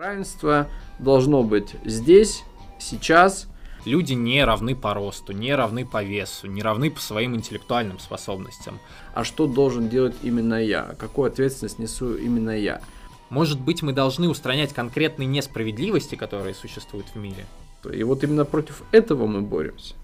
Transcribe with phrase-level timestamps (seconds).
[0.00, 0.66] Равенство
[0.98, 2.44] должно быть здесь,
[2.78, 3.48] сейчас.
[3.84, 8.78] Люди не равны по росту, не равны по весу, не равны по своим интеллектуальным способностям.
[9.12, 10.94] А что должен делать именно я?
[10.98, 12.80] Какую ответственность несу именно я?
[13.28, 17.44] Может быть, мы должны устранять конкретные несправедливости, которые существуют в мире?
[17.92, 19.96] И вот именно против этого мы боремся.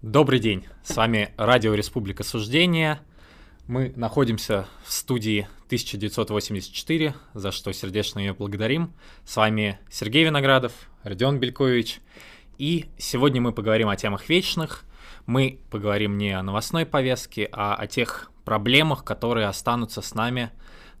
[0.00, 3.00] Добрый день, с вами Радио Республика Суждения.
[3.66, 8.92] Мы находимся в студии 1984, за что сердечно ее благодарим.
[9.24, 12.00] С вами Сергей Виноградов, Родион Белькович.
[12.58, 14.84] И сегодня мы поговорим о темах вечных.
[15.26, 20.50] Мы поговорим не о новостной повестке, а о тех проблемах, которые останутся с нами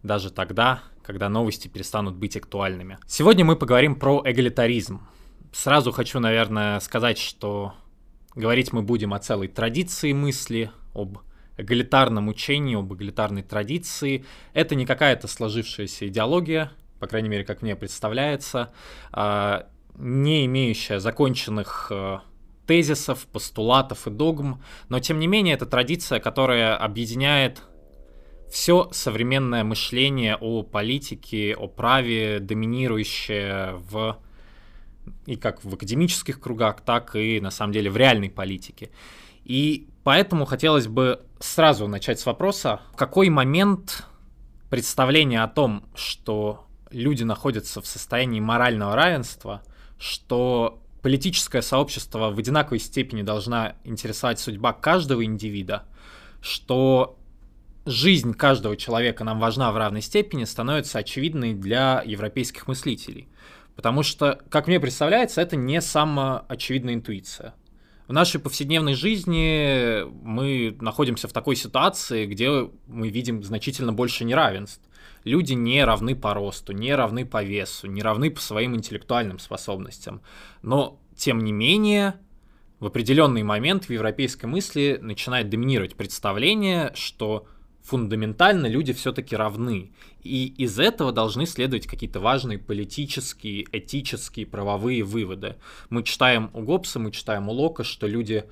[0.02, 2.98] даже тогда, когда новости перестанут быть актуальными.
[3.06, 5.06] Сегодня мы поговорим про эгалитаризм.
[5.52, 7.74] Сразу хочу, наверное, сказать, что
[8.34, 11.18] Говорить мы будем о целой традиции мысли, об
[11.56, 14.24] эгалитарном учении, об эгалитарной традиции.
[14.52, 18.72] Это не какая-то сложившаяся идеология, по крайней мере, как мне представляется,
[19.12, 22.18] а, не имеющая законченных э,
[22.66, 27.62] тезисов, постулатов и догм, но тем не менее это традиция, которая объединяет
[28.50, 34.18] все современное мышление о политике, о праве, доминирующее в
[35.26, 38.90] и как в академических кругах, так и на самом деле в реальной политике.
[39.44, 44.04] И поэтому хотелось бы сразу начать с вопроса, в какой момент
[44.70, 49.62] представление о том, что люди находятся в состоянии морального равенства,
[49.98, 55.84] что политическое сообщество в одинаковой степени должна интересовать судьба каждого индивида,
[56.40, 57.18] что
[57.84, 63.28] жизнь каждого человека нам важна в равной степени, становится очевидной для европейских мыслителей.
[63.74, 67.54] Потому что, как мне представляется, это не самая очевидная интуиция.
[68.12, 74.82] В нашей повседневной жизни мы находимся в такой ситуации, где мы видим значительно больше неравенств.
[75.24, 80.20] Люди не равны по росту, не равны по весу, не равны по своим интеллектуальным способностям.
[80.60, 82.16] Но, тем не менее,
[82.80, 87.46] в определенный момент в европейской мысли начинает доминировать представление, что
[87.82, 89.92] фундаментально люди все-таки равны.
[90.22, 95.56] И из этого должны следовать какие-то важные политические, этические, правовые выводы.
[95.90, 98.44] Мы читаем у Гоббса, мы читаем у Лока, что люди,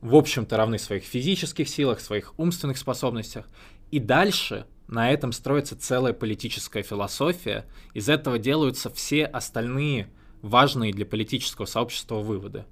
[0.00, 3.48] в общем-то, равны в своих физических силах, своих умственных способностях.
[3.90, 7.66] И дальше на этом строится целая политическая философия.
[7.94, 10.10] Из этого делаются все остальные
[10.42, 12.64] важные для политического сообщества выводы.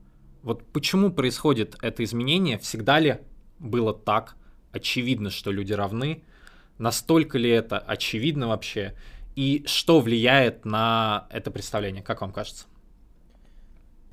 [0.43, 2.59] Вот почему происходит это изменение?
[2.59, 3.19] Всегда ли
[3.59, 4.37] было так?
[4.79, 6.23] Очевидно, что люди равны,
[6.79, 8.95] настолько ли это очевидно вообще,
[9.37, 12.65] и что влияет на это представление, как вам кажется?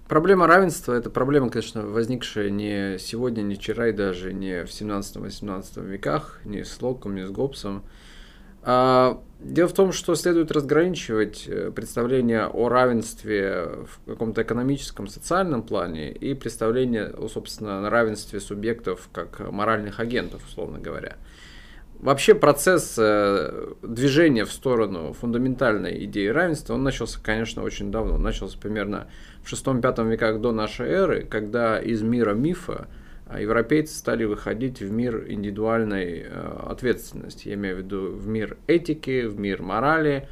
[0.08, 5.84] Проблема равенства– это проблема, конечно, возникшая не сегодня, не вчера и даже не в 17-18
[5.84, 7.84] веках, не с Локом, не с Гоббсом.
[8.68, 15.62] А, дело в том, что следует разграничивать э, представление о равенстве в каком-то экономическом, социальном
[15.62, 21.18] плане и представление, собственно, на равенстве субъектов как моральных агентов, условно говоря.
[22.00, 28.16] Вообще процесс э, движения в сторону фундаментальной идеи равенства, он начался, конечно, очень давно.
[28.16, 29.08] Он начался примерно
[29.44, 32.88] в 6-5 веках до нашей эры, когда из мира мифа
[33.34, 39.26] европейцы стали выходить в мир индивидуальной э, ответственности, я имею в виду в мир этики,
[39.26, 40.30] в мир морали.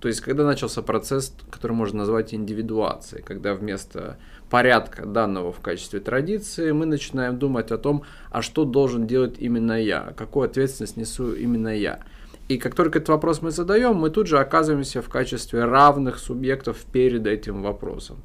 [0.00, 6.00] То есть, когда начался процесс, который можно назвать индивидуацией, когда вместо порядка данного в качестве
[6.00, 11.32] традиции мы начинаем думать о том, а что должен делать именно я, какую ответственность несу
[11.32, 12.00] именно я.
[12.48, 16.78] И как только этот вопрос мы задаем, мы тут же оказываемся в качестве равных субъектов
[16.92, 18.18] перед этим вопросом.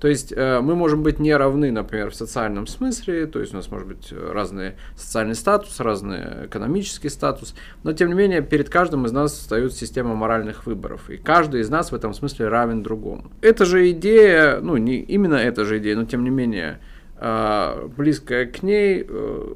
[0.00, 3.56] То есть э, мы можем быть не равны, например, в социальном смысле, то есть у
[3.56, 9.06] нас может быть разный социальный статус, разный экономический статус, но тем не менее перед каждым
[9.06, 13.32] из нас встает система моральных выборов, и каждый из нас в этом смысле равен другому.
[13.40, 16.80] Эта же идея, ну не именно эта же идея, но тем не менее
[17.16, 19.54] э, близкая к ней, э,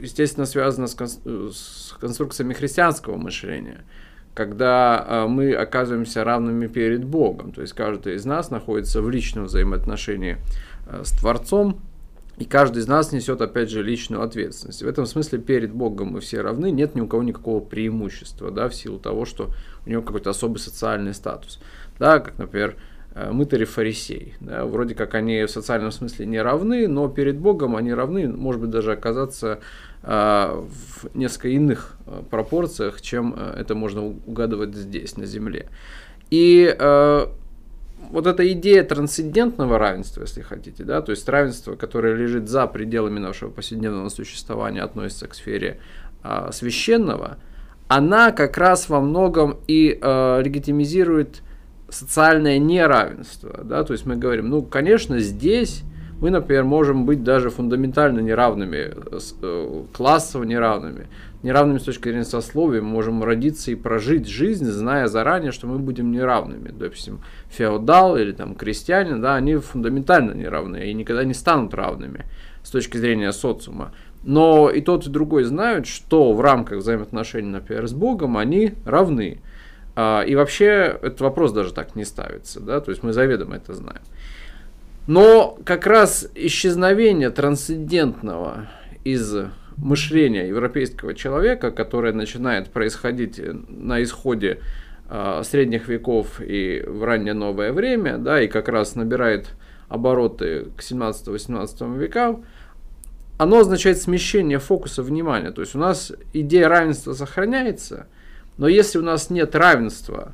[0.00, 3.84] естественно, связана с конструкциями христианского мышления–
[4.36, 7.52] когда э, мы оказываемся равными перед Богом.
[7.52, 10.36] То есть каждый из нас находится в личном взаимоотношении
[10.86, 11.80] э, с Творцом,
[12.36, 14.82] и каждый из нас несет, опять же, личную ответственность.
[14.82, 18.68] В этом смысле перед Богом мы все равны, нет ни у кого никакого преимущества, да,
[18.68, 19.48] в силу того, что
[19.86, 21.58] у него какой-то особый социальный статус.
[21.98, 22.76] Да, как, например,
[23.14, 24.34] э, мытари фарисей.
[24.40, 28.60] Да, вроде как они в социальном смысле не равны, но перед Богом они равны, может
[28.60, 29.60] быть, даже оказаться
[30.06, 35.68] в несколько иных а, пропорциях, чем а, это можно угадывать здесь, на Земле.
[36.30, 36.76] И
[38.10, 43.18] вот эта идея трансцендентного равенства, если хотите, да, то есть равенство, которое лежит за пределами
[43.18, 45.80] нашего повседневного существования, относится к сфере
[46.52, 47.38] священного,
[47.88, 51.42] она как раз во многом и легитимизирует
[51.88, 53.60] социальное неравенство.
[53.64, 53.82] Да?
[53.84, 55.82] То есть мы говорим, ну, конечно, здесь
[56.20, 58.92] мы, например, можем быть даже фундаментально неравными,
[59.42, 61.08] э, классово неравными,
[61.42, 65.78] неравными с точки зрения сословия, мы можем родиться и прожить жизнь, зная заранее, что мы
[65.78, 66.70] будем неравными.
[66.70, 72.24] Допустим, феодал или там крестьянин, да, они фундаментально неравны и никогда не станут равными
[72.62, 73.92] с точки зрения социума.
[74.24, 79.40] Но и тот, и другой знают, что в рамках взаимоотношений, например, с Богом они равны.
[79.94, 83.72] А, и вообще этот вопрос даже так не ставится, да, то есть мы заведомо это
[83.72, 84.02] знаем.
[85.06, 88.68] Но как раз исчезновение трансцендентного
[89.04, 89.34] из
[89.76, 94.60] мышления европейского человека, которое начинает происходить на исходе
[95.08, 99.50] э, средних веков и в раннее новое время, да, и как раз набирает
[99.88, 102.44] обороты к 17-18 векам,
[103.38, 105.50] оно означает смещение фокуса внимания.
[105.52, 108.06] То есть у нас идея равенства сохраняется,
[108.56, 110.32] но если у нас нет равенства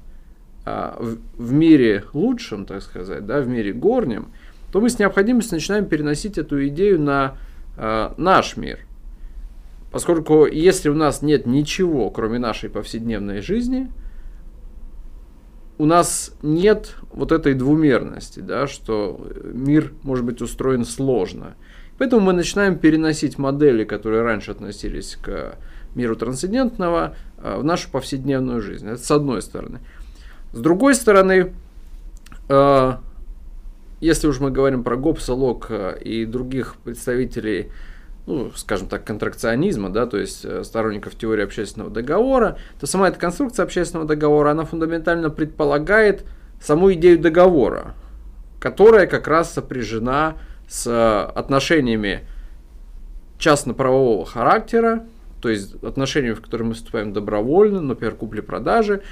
[0.65, 4.33] а, в, в мире лучшем, так сказать, да, в мире горнем,
[4.73, 7.37] то мы с необходимостью начинаем переносить эту идею на
[7.77, 8.81] э, наш мир.
[9.93, 13.93] Поскольку если у нас нет ничего, кроме нашей повседневной жизни,
[15.77, 21.55] у нас нет вот этой двумерности, да, что мир может быть устроен сложно.
[21.99, 25.59] Поэтому мы начинаем переносить модели, которые раньше относились к
[25.95, 28.89] миру трансцендентного, э, в нашу повседневную жизнь.
[28.89, 29.81] Это с одной стороны.
[30.53, 31.53] С другой стороны,
[32.49, 32.93] э,
[34.03, 37.71] если уж мы говорим про Гоббса, Лока и других представителей,
[38.27, 43.21] ну, скажем так, контракционизма, да, то есть э, сторонников теории общественного договора, то сама эта
[43.21, 46.25] конструкция общественного договора, она фундаментально предполагает
[46.61, 47.95] саму идею договора,
[48.59, 50.37] которая как раз сопряжена
[50.69, 52.27] с отношениями
[53.39, 55.05] частно-правового характера,
[55.41, 59.03] то есть отношениями, в которые мы вступаем добровольно, например, купли-продажи,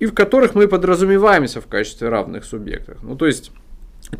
[0.00, 2.98] и в которых мы подразумеваемся в качестве равных субъектов.
[3.04, 3.52] Ну, то есть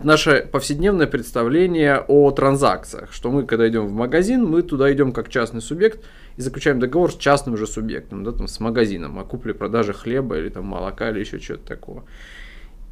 [0.03, 5.29] наше повседневное представление о транзакциях, что мы, когда идем в магазин, мы туда идем как
[5.29, 6.05] частный субъект
[6.37, 10.49] и заключаем договор с частным же субъектом, да, там, с магазином о купле-продаже хлеба или
[10.49, 12.05] там, молока или еще чего-то такого.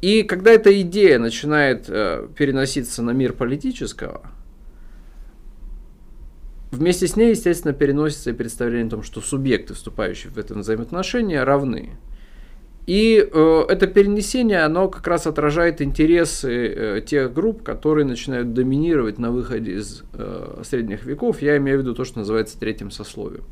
[0.01, 4.21] И когда эта идея начинает э, переноситься на мир политического,
[6.71, 11.43] вместе с ней, естественно, переносится и представление о том, что субъекты, вступающие в это взаимоотношения,
[11.43, 11.91] равны.
[12.87, 19.19] И э, это перенесение, оно как раз отражает интересы э, тех групп, которые начинают доминировать
[19.19, 21.41] на выходе из э, средних веков.
[21.41, 23.43] Я имею в виду то, что называется третьим сословием.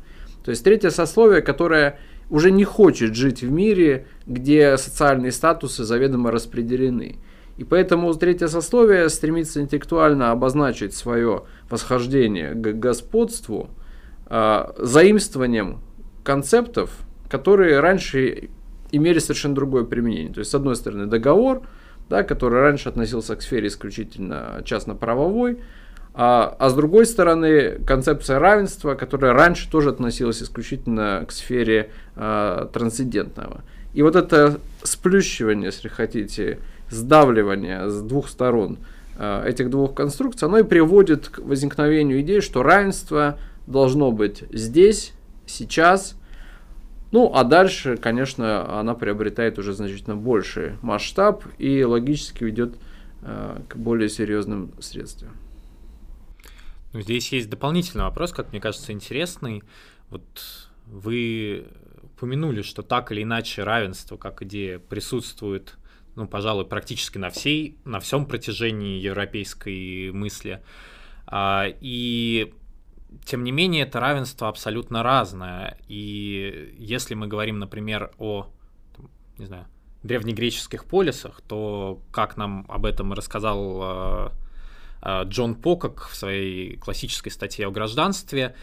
[0.44, 1.98] То есть третье сословие, которое
[2.28, 7.16] уже не хочет жить в мире, где социальные статусы заведомо распределены.
[7.56, 13.70] И поэтому третье сословие стремится интеллектуально обозначить свое восхождение к господству
[14.26, 15.80] э, заимствованием
[16.24, 16.90] концептов,
[17.28, 18.48] которые раньше
[18.92, 20.32] имели совершенно другое применение.
[20.32, 21.62] То есть, с одной стороны, договор,
[22.08, 25.58] да, который раньше относился к сфере исключительно частно-правовой,
[26.12, 32.66] а, а с другой стороны, концепция равенства, которая раньше тоже относилась исключительно к сфере а,
[32.72, 33.62] трансцендентного.
[33.94, 36.58] И вот это сплющивание, если хотите,
[36.90, 38.78] сдавливание с двух сторон
[39.16, 45.12] а, этих двух конструкций, оно и приводит к возникновению идеи, что равенство должно быть здесь,
[45.46, 46.16] сейчас,
[47.12, 52.76] ну, а дальше, конечно, она приобретает уже значительно больший масштаб и логически ведет
[53.22, 55.36] э, к более серьезным средствам.
[56.92, 59.62] Ну, здесь есть дополнительный вопрос, как мне кажется, интересный.
[60.08, 61.66] Вот вы
[62.02, 65.76] упомянули, что так или иначе равенство как идея присутствует,
[66.14, 70.62] ну, пожалуй, практически на всей, на всем протяжении европейской мысли.
[71.26, 72.52] А, и
[73.24, 75.78] тем не менее, это равенство абсолютно разное.
[75.88, 78.46] И если мы говорим, например, о,
[79.38, 79.66] не знаю,
[80.02, 84.30] древнегреческих полисах, то, как нам об этом рассказал э,
[85.02, 88.54] э, Джон Покок в своей классической статье о гражданстве,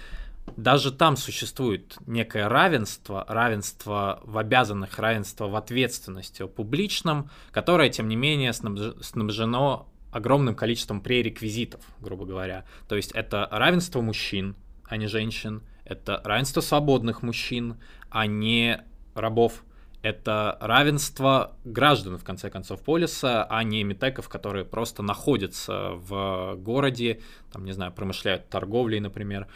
[0.55, 8.07] даже там существует некое равенство, равенство в обязанных, равенство в ответственности о публичном, которое, тем
[8.07, 12.65] не менее, снабжено огромным количеством пререквизитов, грубо говоря.
[12.87, 17.75] То есть это равенство мужчин, а не женщин, это равенство свободных мужчин,
[18.09, 18.81] а не
[19.15, 19.63] рабов,
[20.01, 27.21] это равенство граждан, в конце концов, полиса, а не метеков, которые просто находятся в городе,
[27.51, 29.47] там, не знаю, промышляют торговлей, например.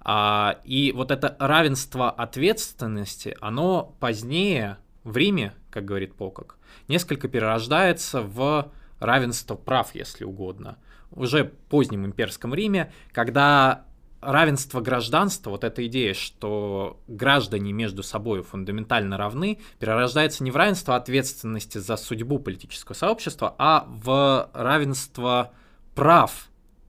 [0.00, 8.22] А, и вот это равенство ответственности, оно позднее в Риме, как говорит Покок, несколько перерождается
[8.22, 10.78] в равенство прав, если угодно.
[11.10, 13.84] Уже в позднем имперском Риме, когда
[14.20, 20.96] равенство гражданства, вот эта идея, что граждане между собой фундаментально равны, перерождается не в равенство
[20.96, 25.52] ответственности за судьбу политического сообщества, а в равенство
[25.94, 26.48] прав,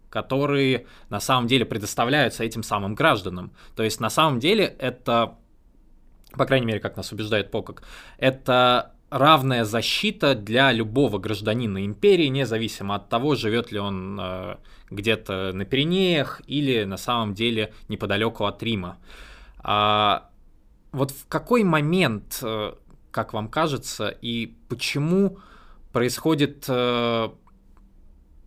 [0.10, 3.54] которые на самом деле предоставляются этим самым гражданам.
[3.76, 5.38] То есть на самом деле это,
[6.34, 7.84] по крайней мере, как нас убеждает Покок,
[8.18, 14.56] это равная защита для любого гражданина империи, независимо от того, живет ли он э,
[14.90, 18.98] где-то на Пиренеях или на самом деле неподалеку от Рима.
[19.60, 20.30] А
[20.94, 22.74] вот в какой момент, э,
[23.12, 25.40] как вам кажется, и почему
[25.92, 27.30] происходит э,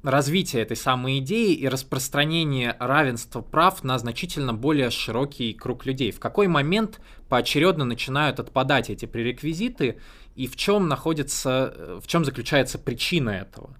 [0.05, 6.11] развитие этой самой идеи и распространение равенства прав на значительно более широкий круг людей.
[6.11, 9.99] В какой момент поочередно начинают отпадать эти пререквизиты
[10.35, 13.77] и в чем находится, в чем заключается причина этого?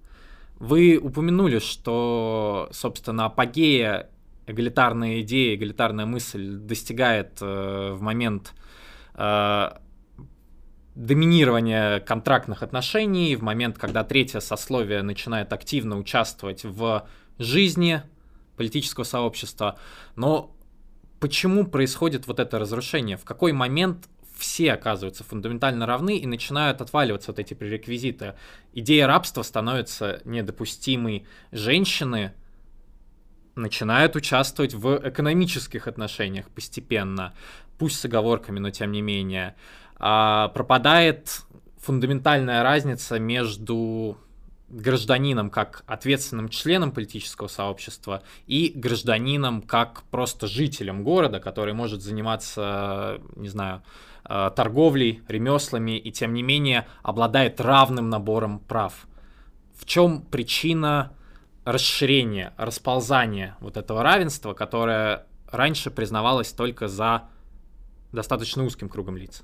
[0.59, 4.09] Вы упомянули, что, собственно, апогея
[4.47, 8.53] эгалитарная идея, эгалитарная мысль достигает э, в момент
[9.15, 9.71] э,
[10.95, 17.07] доминирования контрактных отношений, в момент, когда третье сословие начинает активно участвовать в
[17.39, 18.03] жизни
[18.57, 19.79] политического сообщества.
[20.15, 20.55] Но
[21.21, 23.17] почему происходит вот это разрушение?
[23.17, 28.35] В какой момент все оказываются фундаментально равны и начинают отваливаться вот эти пререквизиты.
[28.73, 31.27] Идея рабства становится недопустимой.
[31.53, 32.33] Женщины
[33.55, 37.35] начинают участвовать в экономических отношениях постепенно,
[37.79, 39.55] пусть с оговорками, но тем не менее.
[39.97, 41.43] А пропадает
[41.79, 44.19] фундаментальная разница между
[44.69, 53.21] гражданином как ответственным членом политического сообщества и гражданином как просто жителем города, который может заниматься,
[53.37, 53.83] не знаю,
[54.25, 59.07] торговлей, ремеслами и тем не менее обладает равным набором прав.
[59.77, 61.13] В чем причина
[61.65, 67.25] расширения, расползания вот этого равенства, которое раньше признавалось только за
[68.13, 69.43] достаточно узким кругом лиц?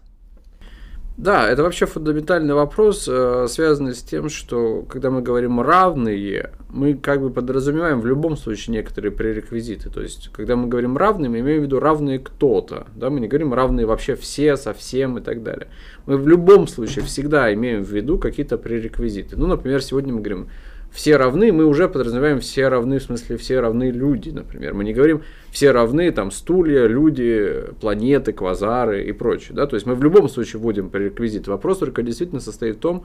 [1.21, 6.95] Да, это вообще фундаментальный вопрос, э, связанный с тем, что когда мы говорим равные, мы
[6.95, 9.91] как бы подразумеваем в любом случае некоторые пререквизиты.
[9.91, 12.87] То есть, когда мы говорим равные, мы имеем в виду равные кто-то.
[12.97, 13.11] Да?
[13.11, 15.69] Мы не говорим равные вообще все, совсем и так далее.
[16.07, 19.37] Мы в любом случае всегда имеем в виду какие-то пререквизиты.
[19.37, 20.49] Ну, например, сегодня мы говорим
[20.91, 24.75] все равны, мы уже подразумеваем все равны, в смысле все равны люди, например.
[24.75, 29.55] Мы не говорим все равны, там, стулья, люди, планеты, квазары и прочее.
[29.55, 29.67] Да?
[29.67, 31.47] То есть мы в любом случае вводим пререквизит.
[31.47, 33.05] Вопрос только действительно состоит в том,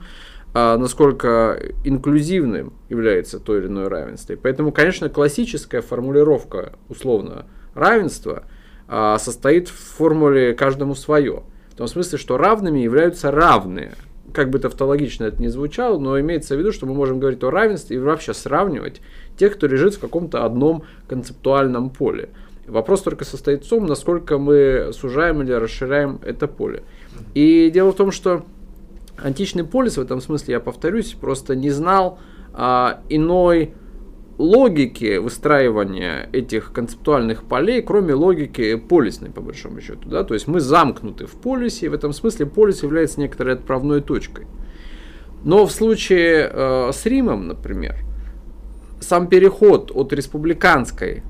[0.52, 4.32] а, насколько инклюзивным является то или иное равенство.
[4.32, 8.44] И поэтому, конечно, классическая формулировка условно равенства
[8.88, 11.44] а, состоит в формуле каждому свое.
[11.70, 13.92] В том смысле, что равными являются равные
[14.36, 17.50] как бы тавтологично это не звучало, но имеется в виду, что мы можем говорить о
[17.50, 19.00] равенстве и вообще сравнивать
[19.38, 22.28] тех, кто лежит в каком-то одном концептуальном поле.
[22.66, 26.82] Вопрос только состоит в том, насколько мы сужаем или расширяем это поле.
[27.32, 28.44] И дело в том, что
[29.16, 32.18] античный полис в этом смысле, я повторюсь, просто не знал
[32.52, 33.72] а, иной
[34.38, 40.08] логики выстраивания этих концептуальных полей, кроме логики полисной, по большому счету.
[40.08, 40.24] Да?
[40.24, 44.46] То есть мы замкнуты в полисе, и в этом смысле полис является некоторой отправной точкой.
[45.44, 47.96] Но в случае э, с Римом, например,
[49.00, 51.22] сам переход от республиканской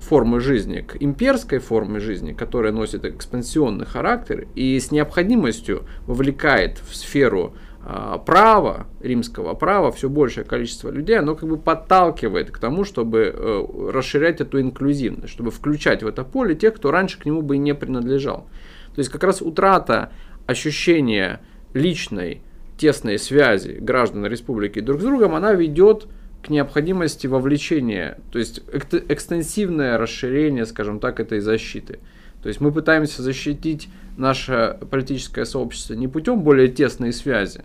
[0.00, 6.94] формы жизни к имперской форме жизни, которая носит экспансионный характер и с необходимостью вовлекает в
[6.94, 7.54] сферу
[7.90, 13.32] а, права, римского права, все большее количество людей, оно как бы подталкивает к тому, чтобы
[13.34, 17.56] э, расширять эту инклюзивность, чтобы включать в это поле тех, кто раньше к нему бы
[17.56, 18.46] и не принадлежал.
[18.94, 20.12] То есть как раз утрата
[20.44, 21.40] ощущения
[21.72, 22.42] личной
[22.76, 26.08] тесной связи граждан республики друг с другом, она ведет
[26.42, 32.00] к необходимости вовлечения, то есть экстенсивное расширение, скажем так, этой защиты.
[32.42, 37.62] То есть мы пытаемся защитить наше политическое сообщество не путем более тесной связи,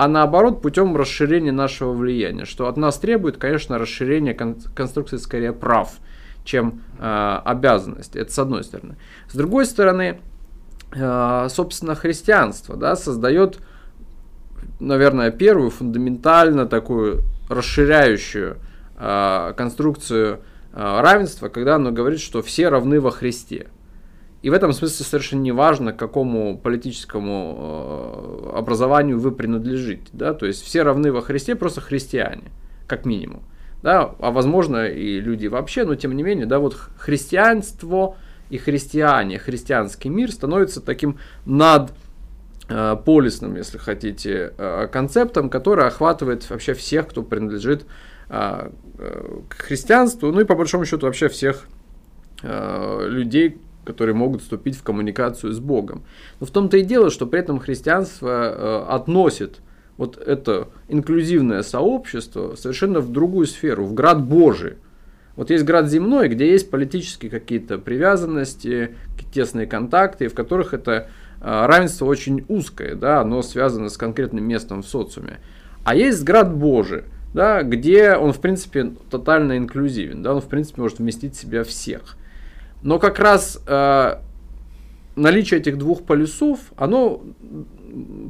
[0.00, 5.52] а наоборот путем расширения нашего влияния, что от нас требует, конечно, расширение кон- конструкции скорее
[5.52, 5.90] прав,
[6.42, 8.16] чем э, обязанности.
[8.16, 8.96] Это с одной стороны.
[9.28, 10.18] С другой стороны,
[10.94, 13.58] э, собственно, христианство да, создает,
[14.78, 18.56] наверное, первую фундаментально такую расширяющую
[18.96, 20.40] э, конструкцию
[20.72, 23.66] э, равенства, когда оно говорит, что все равны во Христе.
[24.42, 30.08] И в этом смысле совершенно не важно, к какому политическому э, образованию вы принадлежите.
[30.12, 30.32] Да?
[30.32, 32.44] То есть все равны во Христе, просто христиане,
[32.86, 33.42] как минимум.
[33.82, 34.14] Да?
[34.18, 38.16] А возможно и люди вообще, но тем не менее, да, вот христианство
[38.48, 41.92] и христиане, христианский мир становится таким над
[42.70, 47.84] э, полисным, если хотите, э, концептом, который охватывает вообще всех, кто принадлежит
[48.28, 51.66] к христианству, ну и по большому счету вообще всех
[52.44, 56.04] людей, которые могут вступить в коммуникацию с Богом.
[56.38, 59.60] Но в том-то и дело, что при этом христианство э, относит
[59.96, 64.76] вот это инклюзивное сообщество совершенно в другую сферу, в град Божий.
[65.36, 68.96] Вот есть град земной, где есть политические какие-то привязанности,
[69.32, 71.08] тесные контакты, в которых это
[71.40, 75.38] э, равенство очень узкое, да, оно связано с конкретным местом в социуме.
[75.84, 80.82] А есть град Божий, да, где он, в принципе, тотально инклюзивен, да, он, в принципе,
[80.82, 82.16] может вместить в себя всех.
[82.82, 84.14] Но как раз э,
[85.16, 87.22] наличие этих двух полюсов, оно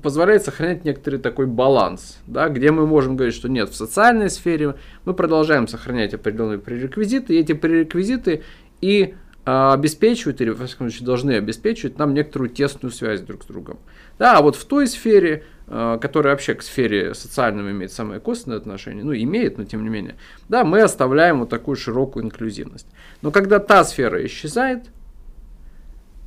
[0.02, 4.76] позволяет сохранять некоторый такой баланс, да, где мы можем говорить, что нет, в социальной сфере
[5.04, 8.42] мы продолжаем сохранять определенные пререквизиты, и эти пререквизиты
[8.80, 9.14] и
[9.45, 13.78] э, обеспечивают, или, во всяком случае, должны обеспечивать нам некоторую тесную связь друг с другом.
[14.19, 18.58] Да, а вот в той сфере, э, которая вообще к сфере социальным имеет самое косвенное
[18.58, 20.16] отношение, ну, имеет, но тем не менее,
[20.48, 22.86] да, мы оставляем вот такую широкую инклюзивность.
[23.22, 24.90] Но когда та сфера исчезает,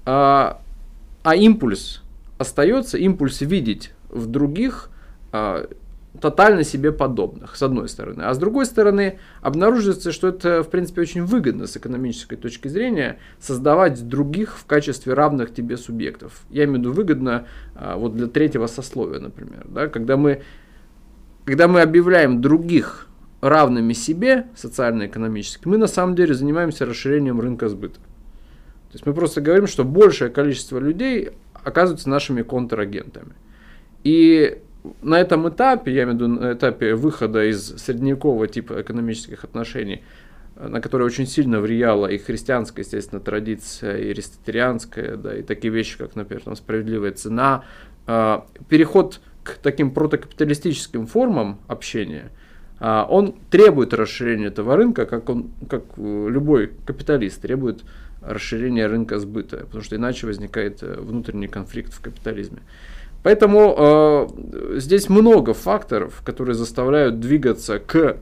[0.05, 0.61] а,
[1.23, 2.01] а импульс
[2.37, 4.89] остается, импульс видеть в других
[5.31, 5.67] а,
[6.21, 8.23] тотально себе подобных, с одной стороны.
[8.23, 13.17] А с другой стороны, обнаруживается, что это, в принципе, очень выгодно с экономической точки зрения
[13.39, 16.43] создавать других в качестве равных тебе субъектов.
[16.49, 19.65] Я имею в виду выгодно а, вот для третьего сословия, например.
[19.67, 20.43] Да, когда, мы,
[21.45, 23.07] когда мы объявляем других
[23.41, 27.95] равными себе социально-экономически, мы на самом деле занимаемся расширением рынка сбыта.
[27.95, 31.31] То есть мы просто говорим, что большее количество людей
[31.63, 33.33] оказываются нашими контрагентами.
[34.03, 34.61] И
[35.01, 40.03] на этом этапе, я имею в виду на этапе выхода из средневекового типа экономических отношений,
[40.55, 45.97] на которые очень сильно влияла и христианская, естественно, традиция, и аристотелианская, да, и такие вещи,
[45.97, 47.63] как, например, там, справедливая цена,
[48.05, 52.31] а, переход к таким протокапиталистическим формам общения–
[52.85, 57.81] а, он требует расширения этого рынка, как, он, как э, любой капиталист требует
[58.21, 62.59] расширения рынка сбыта, потому что иначе возникает э, внутренний конфликт в капитализме.
[63.23, 64.27] Поэтому э,
[64.79, 68.17] здесь много факторов, которые заставляют двигаться к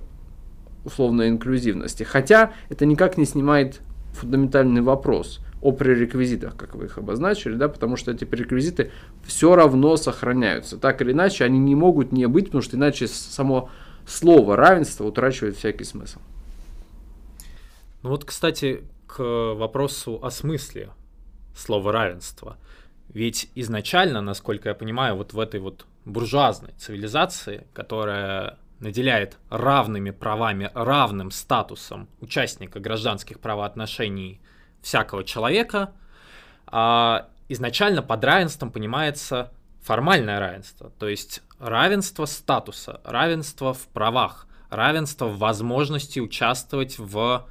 [0.85, 2.03] условной инклюзивности.
[2.03, 3.81] Хотя это никак не снимает
[4.13, 8.91] фундаментальный вопрос о пререквизитах, как вы их обозначили, да, потому что эти пререквизиты
[9.23, 10.77] все равно сохраняются.
[10.77, 13.69] Так или иначе, они не могут не быть, потому что иначе само
[14.07, 16.19] слово равенство утрачивает всякий смысл.
[18.01, 19.19] Ну вот, кстати, к
[19.53, 20.89] вопросу о смысле
[21.55, 22.57] слова равенство.
[23.13, 30.71] Ведь изначально, насколько я понимаю, вот в этой вот буржуазной цивилизации, которая наделяет равными правами,
[30.73, 34.41] равным статусом участника гражданских правоотношений
[34.81, 35.93] всякого человека,
[36.67, 45.25] а изначально под равенством понимается формальное равенство, то есть равенство статуса, равенство в правах, равенство
[45.25, 47.47] в возможности участвовать в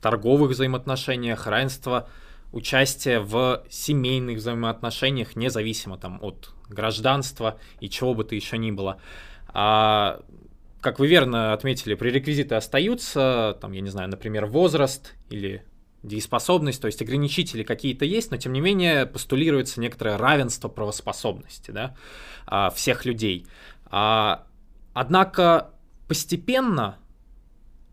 [0.00, 2.08] торговых взаимоотношениях, равенство
[2.52, 9.00] участия в семейных взаимоотношениях, независимо там от гражданства и чего бы то еще ни было.
[9.48, 10.20] А,
[10.80, 15.64] как вы верно отметили, пререквизиты остаются, там, я не знаю, например, возраст или
[16.02, 21.96] дееспособность, то есть ограничители какие-то есть, но тем не менее постулируется некоторое равенство правоспособности да,
[22.46, 23.46] а, всех людей.
[23.86, 24.46] А,
[24.94, 25.72] однако
[26.08, 26.98] постепенно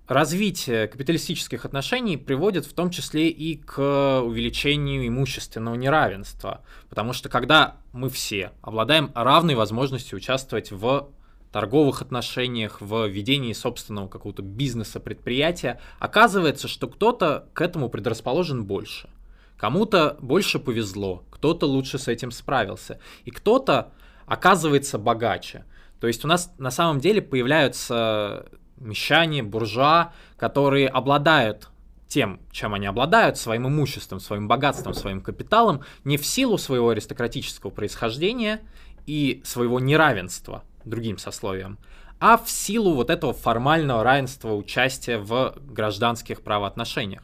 [0.08, 7.78] развитие капиталистических отношений приводит в том числе и к увеличению имущественного неравенства, потому что когда
[7.92, 11.10] мы все обладаем равной возможностью участвовать в
[11.52, 19.10] торговых отношениях, в ведении собственного какого-то бизнеса, предприятия, оказывается, что кто-то к этому предрасположен больше.
[19.58, 23.92] Кому-то больше повезло, кто-то лучше с этим справился, и кто-то
[24.28, 25.66] оказывается богаче.
[26.00, 28.46] То есть у нас на самом деле появляются
[28.78, 31.70] мещане, буржуа, которые обладают
[32.08, 37.70] тем, чем они обладают, своим имуществом, своим богатством, своим капиталом, не в силу своего аристократического
[37.70, 38.62] происхождения
[39.06, 41.78] и своего неравенства другим сословиям,
[42.20, 47.24] а в силу вот этого формального равенства участия в гражданских правоотношениях.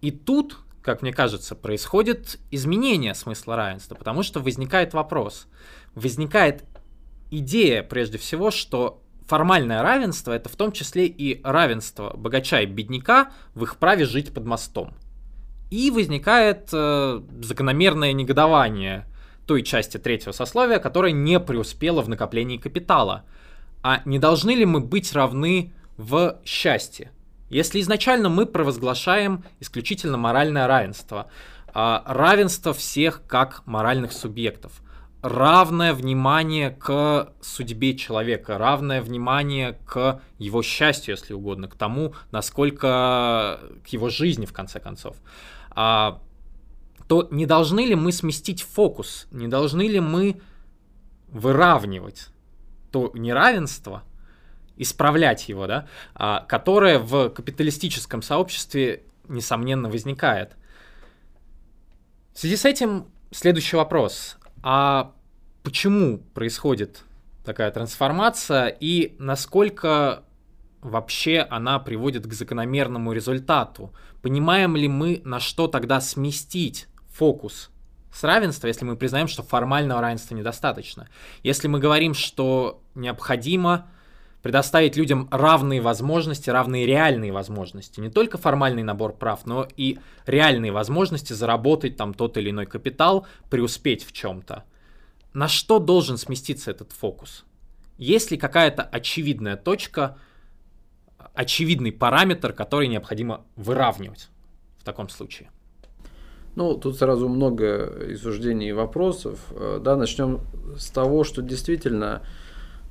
[0.00, 5.46] И тут, как мне кажется, происходит изменение смысла равенства, потому что возникает вопрос,
[5.94, 6.64] возникает
[7.30, 9.01] идея, прежде всего, что
[9.32, 14.34] формальное равенство это в том числе и равенство богача и бедняка в их праве жить
[14.34, 14.92] под мостом.
[15.70, 19.06] И возникает э, закономерное негодование
[19.46, 23.24] той части третьего сословия, которая не преуспела в накоплении капитала.
[23.82, 27.10] А не должны ли мы быть равны в счастье?
[27.48, 31.30] Если изначально мы провозглашаем исключительно моральное равенство,
[31.72, 34.82] а, равенство всех как моральных субъектов,
[35.22, 43.60] равное внимание к судьбе человека, равное внимание к его счастью, если угодно, к тому, насколько
[43.84, 45.16] к его жизни, в конце концов,
[45.70, 46.20] а,
[47.06, 50.40] то не должны ли мы сместить фокус, не должны ли мы
[51.28, 52.28] выравнивать
[52.90, 54.02] то неравенство,
[54.76, 60.56] исправлять его, да, а, которое в капиталистическом сообществе, несомненно, возникает.
[62.34, 64.36] В связи с этим следующий вопрос.
[64.62, 65.12] А
[65.62, 67.04] почему происходит
[67.44, 70.22] такая трансформация и насколько
[70.80, 73.92] вообще она приводит к закономерному результату?
[74.22, 77.70] Понимаем ли мы, на что тогда сместить фокус
[78.12, 81.08] с равенства, если мы признаем, что формального равенства недостаточно?
[81.42, 83.88] Если мы говорим, что необходимо
[84.42, 88.00] предоставить людям равные возможности, равные реальные возможности.
[88.00, 93.26] Не только формальный набор прав, но и реальные возможности заработать там тот или иной капитал,
[93.50, 94.64] преуспеть в чем-то.
[95.32, 97.44] На что должен сместиться этот фокус?
[97.98, 100.18] Есть ли какая-то очевидная точка,
[101.34, 104.28] очевидный параметр, который необходимо выравнивать
[104.78, 105.50] в таком случае?
[106.54, 109.40] Ну, тут сразу много изуждений и вопросов.
[109.52, 110.40] Э, да, начнем
[110.76, 112.22] с того, что действительно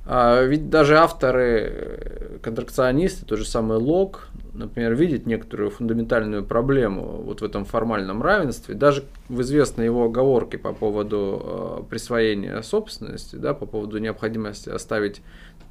[0.04, 7.22] а ведь даже авторы, э, контракционисты, тот же самый Лок, например, видит некоторую фундаментальную проблему
[7.22, 8.74] вот в этом формальном равенстве.
[8.74, 15.22] Даже в известной его оговорке по поводу э, присвоения собственности, да, по поводу необходимости оставить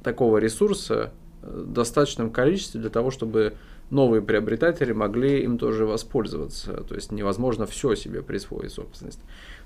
[0.02, 3.52] такого ресурса э, в достаточном количестве для того, чтобы
[3.90, 6.84] новые приобретатели могли им тоже воспользоваться.
[6.88, 9.20] То есть невозможно все себе присвоить собственность.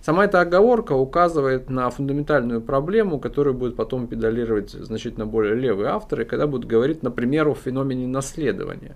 [0.07, 6.25] Сама эта оговорка указывает на фундаментальную проблему, которую будут потом педалировать значительно более левые авторы,
[6.25, 8.95] когда будут говорить, например, о феномене наследования.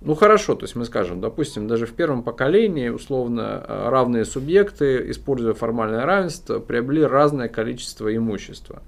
[0.00, 5.52] Ну хорошо, то есть мы скажем, допустим, даже в первом поколении условно равные субъекты, используя
[5.52, 8.84] формальное равенство, приобрели разное количество имущества.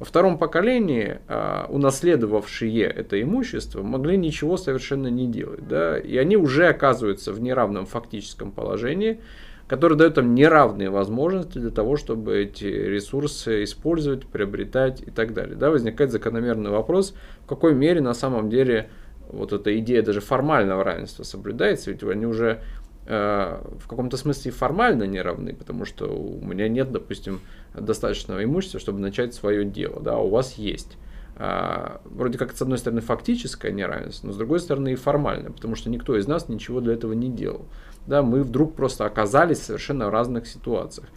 [0.00, 5.68] Во втором поколении э, унаследовавшие это имущество могли ничего совершенно не делать.
[5.68, 5.96] Да?
[6.00, 9.20] И они уже оказываются в неравном фактическом положении,
[9.70, 15.56] который дает им неравные возможности для того, чтобы эти ресурсы использовать, приобретать и так далее.
[15.56, 15.70] Да?
[15.70, 18.90] Возникает закономерный вопрос, в какой мере на самом деле
[19.30, 22.60] вот эта идея даже формального равенства соблюдается, ведь они уже
[23.12, 27.40] Э, в каком-то смысле формально не равны, потому что у меня нет, допустим,
[27.74, 30.96] достаточного имущества, чтобы начать свое дело, да, а у вас есть.
[31.34, 35.74] А, вроде как, с одной стороны, фактическое неравенство, но с другой стороны и формальное, потому
[35.74, 37.64] что никто из нас ничего для этого не делал.
[38.06, 41.08] Да, мы вдруг просто оказались в совершенно разных ситуациях.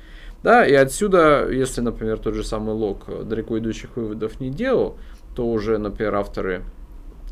[0.43, 4.97] Да, и отсюда, если, например, тот же самый Лок далеко идущих выводов не делал,
[5.35, 6.63] то уже, например, авторы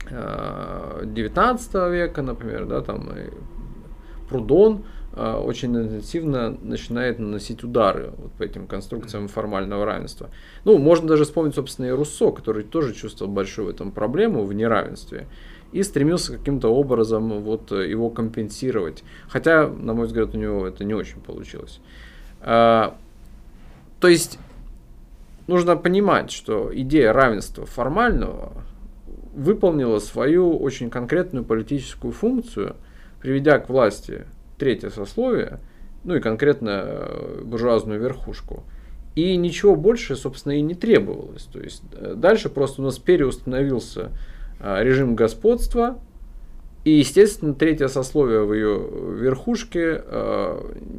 [0.10, 3.10] 19 э, века, например, да, там
[4.30, 10.30] Прудон э, очень интенсивно начинает наносить удары вот по этим конструкциям формального равенства.
[10.64, 14.54] Ну, можно даже вспомнить, собственно, и Руссо, который тоже чувствовал большую в этом проблему, в
[14.54, 15.28] неравенстве,
[15.72, 19.04] и стремился каким-то образом вот его компенсировать.
[19.28, 21.80] Хотя, на мой взгляд, у него это не очень получилось.
[22.42, 22.96] А,
[24.00, 24.40] то есть,
[25.48, 28.54] нужно понимать, что идея равенства формального
[29.34, 32.76] выполнила свою очень конкретную политическую функцию–
[33.22, 34.26] приведя к власти
[34.58, 35.60] третье сословие,
[36.04, 38.64] ну и конкретно э, буржуазную верхушку.
[39.16, 41.44] И ничего больше, собственно, и не требовалось.
[41.44, 44.10] То есть э, дальше просто у нас переустановился э,
[44.62, 46.00] режим господства,
[46.84, 50.04] и, естественно, третье сословие в ее верхушке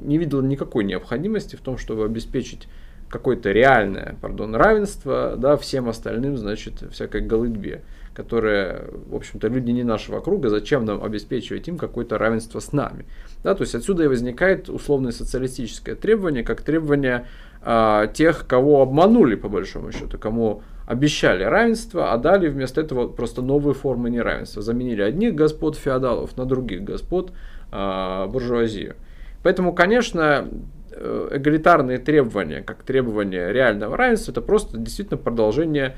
[0.05, 2.69] не видело никакой необходимости в том, чтобы обеспечить
[3.09, 7.83] какое-то реальное, пардон, равенство да, всем остальным, значит, всякой голытьбе
[8.15, 13.07] которые, в общем-то, люди не нашего круга, зачем нам обеспечивать им какое-то равенство с нами.
[13.43, 17.27] Да, то есть отсюда и возникает условное социалистическое требование, как требование
[17.63, 23.43] а, тех, кого обманули, по большому счету, кому обещали равенство, а дали вместо этого просто
[23.43, 24.63] новые формы неравенства.
[24.63, 27.33] Заменили одних господ феодалов на других господ
[27.71, 28.97] а, буржуазию.
[29.43, 30.49] Поэтому, конечно,
[30.93, 35.97] э, эгалитарные требования, как требования реального равенства, это просто действительно продолжение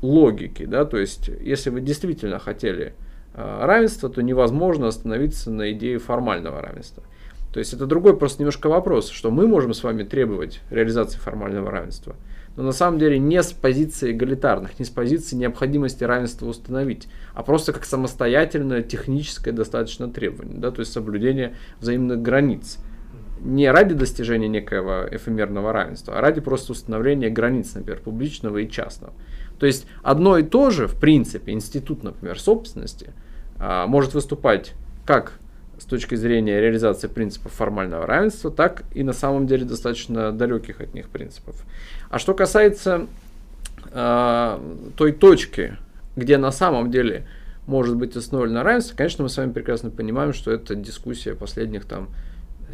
[0.00, 2.94] логики, да, то есть если вы действительно хотели
[3.34, 7.02] э, равенства, то невозможно остановиться на идее формального равенства.
[7.52, 11.70] То есть это другой просто немножко вопрос, что мы можем с вами требовать реализации формального
[11.70, 12.14] равенства,
[12.56, 17.42] но на самом деле не с позиции эгалитарных, не с позиции необходимости равенства установить, а
[17.42, 22.78] просто как самостоятельное техническое достаточно требование, да, то есть соблюдение взаимных границ.
[23.40, 29.14] Не ради достижения некоего эфемерного равенства, а ради просто установления границ, например, публичного и частного.
[29.60, 33.12] То есть одно и то же, в принципе, институт, например, собственности,
[33.58, 34.74] а, может выступать
[35.06, 35.38] как
[35.78, 40.94] с точки зрения реализации принципов формального равенства, так и на самом деле достаточно далеких от
[40.94, 41.64] них принципов.
[42.10, 43.06] А что касается
[43.90, 44.58] э,
[44.96, 45.76] той точки,
[46.16, 47.26] где на самом деле
[47.66, 52.08] может быть установлено равенство, конечно, мы с вами прекрасно понимаем, что это дискуссия последних там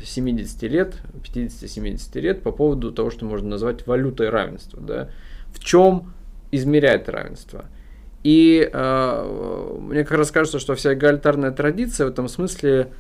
[0.03, 4.81] 70 лет, 50-70 лет по поводу того, что можно назвать валютой равенства.
[4.81, 5.11] Да?
[5.53, 6.13] В чем
[6.51, 7.67] измеряет равенство?
[8.25, 12.91] И э, мне как раз кажется, что вся эгалитарная традиция в этом смысле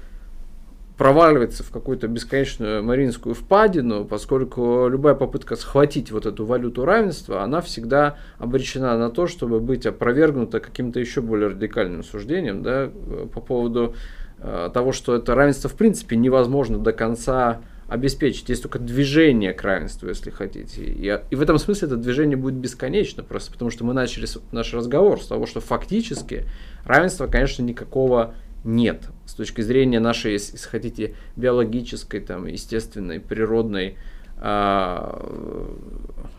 [0.98, 7.62] проваливается в какую-то бесконечную маринскую впадину, поскольку любая попытка схватить вот эту валюту равенства, она
[7.62, 12.90] всегда обречена на то, чтобы быть опровергнута каким-то еще более радикальным суждением да,
[13.32, 13.94] по поводу
[14.38, 18.48] э, того, что это равенство в принципе невозможно до конца обеспечить.
[18.48, 20.82] Есть только движение к равенству, если хотите.
[20.82, 24.72] И, и в этом смысле это движение будет бесконечно, просто потому что мы начали наш
[24.72, 26.44] разговор с того, что фактически
[26.84, 29.08] равенства, конечно, никакого нет.
[29.26, 33.96] С точки зрения нашей, если хотите, биологической, там, естественной, природной
[34.40, 35.26] э,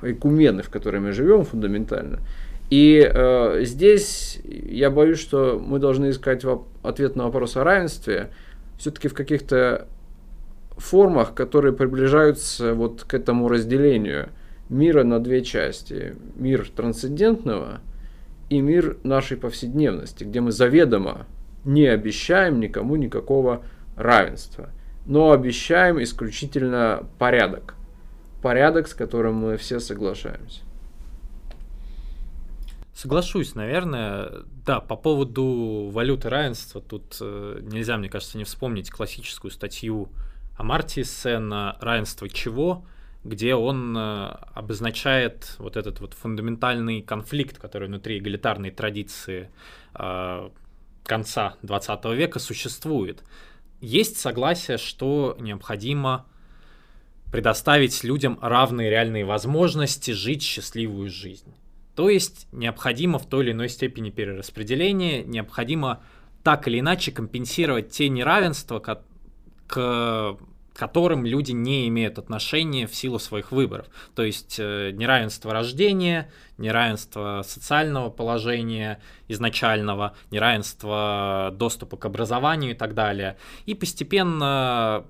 [0.01, 2.21] экумены, в которой мы живем фундаментально.
[2.71, 6.43] И э, здесь я боюсь, что мы должны искать
[6.81, 8.31] ответ на вопрос о равенстве
[8.77, 9.88] все-таки в каких-то
[10.77, 14.29] формах, которые приближаются вот к этому разделению
[14.69, 16.15] мира на две части.
[16.35, 17.81] Мир трансцендентного
[18.49, 21.25] и мир нашей повседневности, где мы заведомо
[21.63, 23.63] не обещаем никому никакого
[23.95, 24.69] равенства,
[25.05, 27.75] но обещаем исключительно порядок.
[28.41, 30.61] Порядок, с которым мы все соглашаемся.
[32.93, 34.31] Соглашусь, наверное.
[34.65, 40.09] Да, по поводу валюты равенства тут э, нельзя, мне кажется, не вспомнить классическую статью
[40.55, 42.85] Амартии Сена «Равенство чего?»,
[43.23, 49.49] где он э, обозначает вот этот вот фундаментальный конфликт, который внутри эгалитарной традиции
[49.95, 50.49] э,
[51.03, 53.23] конца 20 века существует.
[53.81, 56.25] Есть согласие, что необходимо
[57.31, 61.53] предоставить людям равные реальные возможности жить счастливую жизнь.
[61.95, 66.01] То есть необходимо в той или иной степени перераспределение, необходимо
[66.43, 68.79] так или иначе компенсировать те неравенства,
[69.67, 70.38] к
[70.75, 73.88] которым люди не имеют отношения в силу своих выборов.
[74.13, 78.99] То есть э, неравенство рождения, неравенство социального положения
[79.30, 83.38] изначального, неравенство доступа к образованию и так далее.
[83.65, 85.06] И постепенно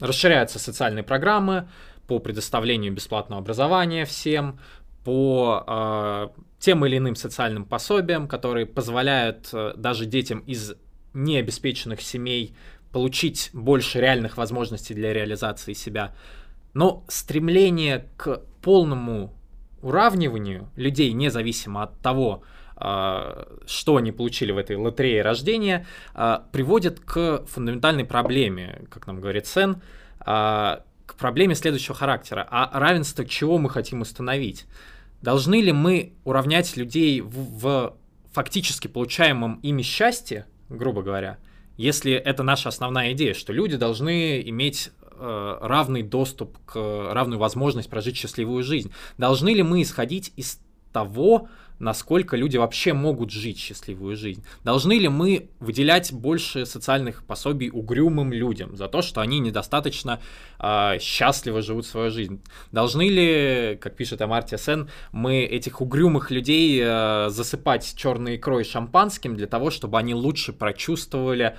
[0.00, 1.68] расширяются социальные программы
[2.06, 4.58] по предоставлению бесплатного образования всем,
[5.04, 10.74] по э, тем или иным социальным пособиям, которые позволяют э, даже детям из
[11.14, 12.54] необеспеченных семей
[12.92, 16.14] получить больше реальных возможностей для реализации себя.
[16.74, 19.32] Но стремление к полному
[19.82, 22.42] уравниванию людей, независимо от того,
[22.76, 29.20] а, что они получили в этой лотерее рождения, а, приводит к фундаментальной проблеме, как нам
[29.20, 29.82] говорит Сен,
[30.20, 32.46] а, к проблеме следующего характера.
[32.50, 34.66] А равенство чего мы хотим установить?
[35.22, 37.96] Должны ли мы уравнять людей в, в
[38.32, 41.38] фактически получаемом ими счастье, грубо говоря,
[41.76, 46.76] если это наша основная идея, что люди должны иметь э, равный доступ к
[47.12, 48.92] равную возможность прожить счастливую жизнь.
[49.18, 50.60] Должны ли мы исходить из
[50.92, 51.48] того,
[51.80, 54.44] насколько люди вообще могут жить счастливую жизнь.
[54.62, 60.20] Должны ли мы выделять больше социальных пособий угрюмым людям за то, что они недостаточно
[60.58, 62.42] э, счастливо живут свою жизнь?
[62.70, 69.34] Должны ли, как пишет Амартия Сен, мы этих угрюмых людей э, засыпать черной икрой шампанским
[69.34, 71.56] для того, чтобы они лучше прочувствовали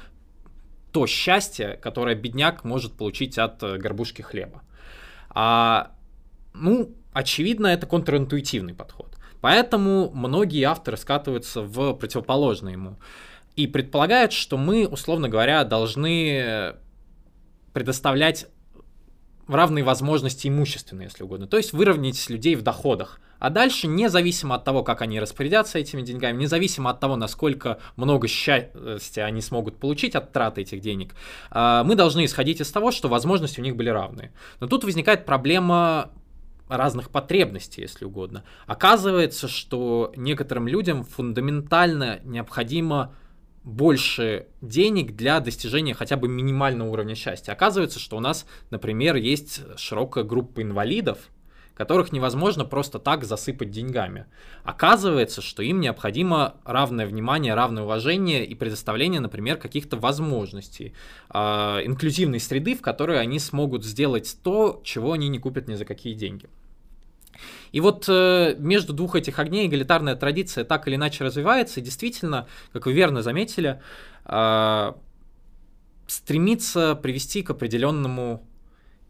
[0.91, 4.61] то счастье, которое бедняк может получить от э, горбушки хлеба?
[5.29, 5.91] А,
[6.53, 9.10] ну, очевидно, это контринтуитивный подход.
[9.41, 12.97] Поэтому многие авторы скатываются в противоположное ему
[13.55, 16.75] и предполагают, что мы, условно говоря, должны
[17.73, 18.47] предоставлять
[19.47, 21.47] равные возможности имущественные, если угодно.
[21.47, 23.19] То есть выровнять людей в доходах.
[23.39, 28.27] А дальше, независимо от того, как они распорядятся этими деньгами, независимо от того, насколько много
[28.27, 31.15] счастья они смогут получить от траты этих денег,
[31.49, 34.31] а, мы должны исходить из того, что возможности у них были равные.
[34.59, 36.11] Но тут возникает проблема
[36.77, 38.43] разных потребностей, если угодно.
[38.65, 43.13] Оказывается, что некоторым людям фундаментально необходимо
[43.63, 47.51] больше денег для достижения хотя бы минимального уровня счастья.
[47.51, 51.19] Оказывается, что у нас, например, есть широкая группа инвалидов,
[51.75, 54.25] которых невозможно просто так засыпать деньгами.
[54.63, 60.93] Оказывается, что им необходимо равное внимание, равное уважение и предоставление, например, каких-то возможностей,
[61.33, 65.85] э, инклюзивной среды, в которой они смогут сделать то, чего они не купят ни за
[65.85, 66.49] какие деньги.
[67.71, 72.47] И вот э, между двух этих огней эгалитарная традиция так или иначе развивается, и действительно,
[72.73, 73.81] как вы верно заметили,
[74.25, 74.93] э,
[76.07, 78.45] стремится привести к определенному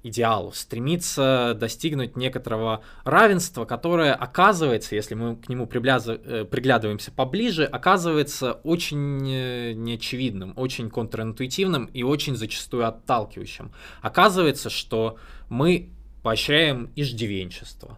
[0.04, 8.54] идеалу, стремится достигнуть некоторого равенства, которое оказывается, если мы к нему э, приглядываемся поближе, оказывается
[8.64, 13.72] очень э, неочевидным, очень контринтуитивным и очень зачастую отталкивающим.
[14.02, 15.18] Оказывается, что
[15.50, 15.90] мы
[16.24, 17.98] поощряем иждивенчество.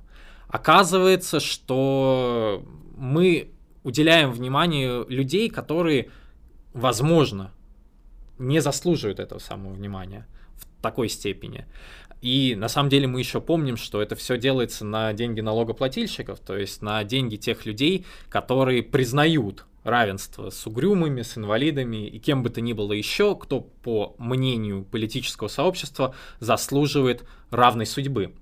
[0.53, 2.63] Оказывается, что
[2.95, 3.49] мы
[3.83, 6.11] уделяем внимание людей, которые,
[6.73, 7.51] возможно,
[8.37, 10.27] не заслуживают этого самого внимания
[10.79, 11.65] такой степени.
[12.21, 16.55] И на самом деле мы еще помним, что это все делается на деньги налогоплательщиков, то
[16.55, 22.51] есть на деньги тех людей, которые признают равенство с угрюмыми, с инвалидами и кем бы
[22.51, 28.35] то ни было еще, кто, по мнению политического сообщества, заслуживает равной судьбы.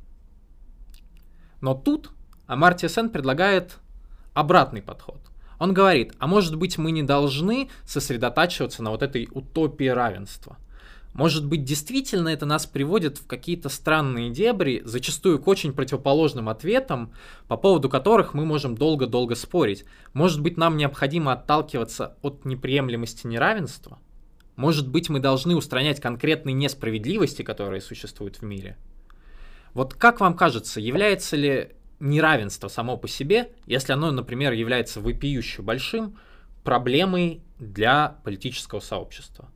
[1.61, 2.11] Но тут
[2.47, 3.77] Амартия Сен предлагает
[4.33, 5.21] обратный подход.
[5.59, 10.57] Он говорит, а может быть мы не должны сосредотачиваться на вот этой утопии равенства–
[11.13, 17.11] может быть, действительно это нас приводит в какие-то странные дебри, зачастую к очень противоположным ответам,
[17.47, 19.83] по поводу которых мы можем долго-долго спорить.
[20.13, 23.99] Может быть, нам необходимо отталкиваться от неприемлемости неравенства?
[24.55, 28.77] Может быть, мы должны устранять конкретные несправедливости, которые существуют в мире?
[29.73, 35.61] Вот как вам кажется, является ли неравенство само по себе, если оно, например, является вопиюще
[35.61, 36.17] большим,
[36.63, 39.49] проблемой для политического сообщества?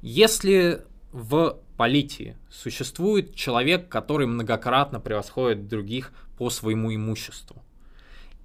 [0.00, 7.62] Если в политии существует человек, который многократно превосходит других по своему имуществу,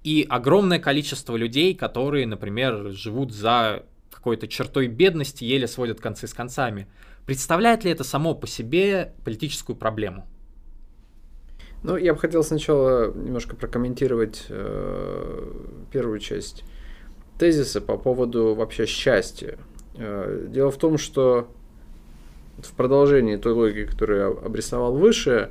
[0.04, 6.34] и огромное количество людей, которые, например, живут за какой-то чертой бедности, еле сводят концы с
[6.34, 6.88] концами,
[7.26, 10.26] представляет ли это само по себе политическую проблему?
[11.82, 15.52] Ну, я бы хотел сначала немножко прокомментировать э,
[15.92, 16.64] первую часть
[17.38, 19.58] тезиса по поводу вообще счастья.
[19.96, 21.48] Э, дело в том, что
[22.58, 25.50] в продолжении той логики, которую я обрисовал выше,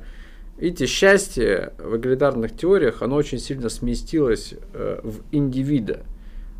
[0.58, 6.02] видите, счастье в эгалитарных теориях, оно очень сильно сместилось э, в индивида.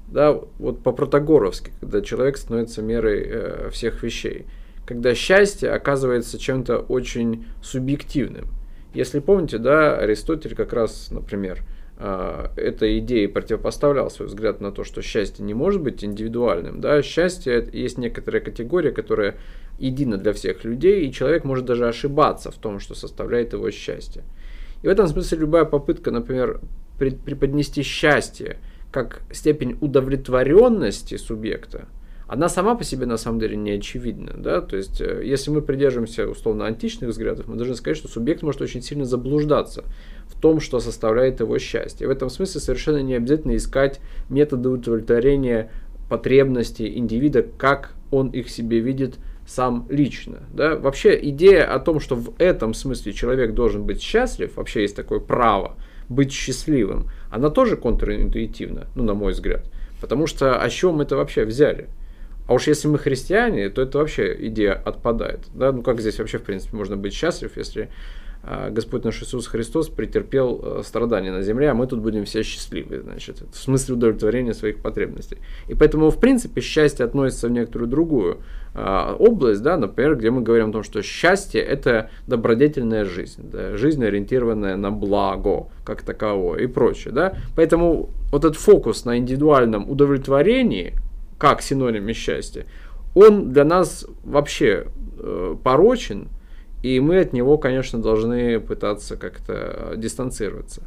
[0.09, 4.47] Да, вот по-протагоровски, когда человек становится мерой э, всех вещей.
[4.87, 8.47] Когда счастье оказывается чем-то очень субъективным.
[8.95, 11.63] Если помните, да, Аристотель как раз, например,
[11.99, 16.81] а, этой идеи противопоставлял свой взгляд на то, что счастье не может быть индивидуальным.
[16.81, 17.03] Да?
[17.03, 19.37] Счастье есть некоторая категория, которая
[19.79, 24.23] едина для всех людей, и человек может даже ошибаться в том, что составляет его счастье.
[24.83, 26.61] И в этом смысле любая попытка, например,
[26.99, 28.59] преподнести счастье
[28.91, 31.87] как степень удовлетворенности субъекта–
[32.29, 34.35] она сама по себе на самом деле не очевидна.
[34.37, 34.61] Да?
[34.61, 38.61] То есть, э, если мы придерживаемся условно античных взглядов, мы должны сказать, что субъект может
[38.61, 39.85] очень сильно заблуждаться
[40.27, 42.07] в том, что составляет его счастье.
[42.07, 45.71] В этом смысле совершенно не обязательно искать методы удовлетворения
[46.11, 50.41] потребностей индивида, как он их себе видит сам лично.
[50.53, 50.77] Да?
[50.77, 55.21] Вообще идея о том, что в этом смысле человек должен быть счастлив, вообще есть такое
[55.21, 55.77] право
[56.11, 59.65] быть счастливым, она тоже контринтуитивна, ну, на мой взгляд.
[60.01, 61.89] Потому что о чем это вообще взяли?
[62.49, 65.41] А уж если мы христиане, то это вообще идея отпадает.
[65.53, 65.71] Да?
[65.71, 67.91] Ну как здесь вообще, в принципе, можно быть счастлив, если
[68.43, 72.43] э, Господь наш Иисус Христос претерпел э, страдания на земле, а мы тут будем все
[72.43, 75.37] счастливы, значит, в смысле удовлетворения своих потребностей.
[75.69, 78.39] И поэтому, в принципе, счастье относится в некоторую другую
[78.73, 83.77] э, область, да, например, где мы говорим о том, что счастье– это добродетельная жизнь, да,
[83.77, 87.13] жизнь, ориентированная на благо как таковое и прочее.
[87.13, 87.35] Да?
[87.57, 90.95] Поэтому вот этот фокус на индивидуальном удовлетворении–
[91.39, 92.67] как синоним счастья,
[93.15, 94.87] он для нас вообще
[95.19, 96.29] э, порочен,
[96.83, 100.83] и мы от него, конечно, должны пытаться как-то дистанцироваться.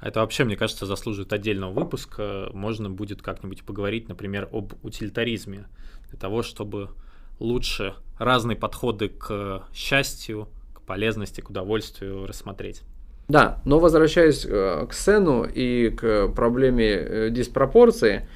[0.00, 2.50] Это вообще, мне кажется, заслуживает отдельного выпуска.
[2.52, 5.66] Можно будет как-нибудь поговорить, например, об утилитаризме,
[6.10, 6.90] для того, чтобы
[7.38, 12.82] лучше разные подходы к счастью, к полезности, к удовольствию рассмотреть.
[13.28, 18.28] Да, но возвращаясь э, к сцену и к проблеме э, диспропорции,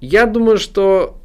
[0.00, 1.18] я думаю, что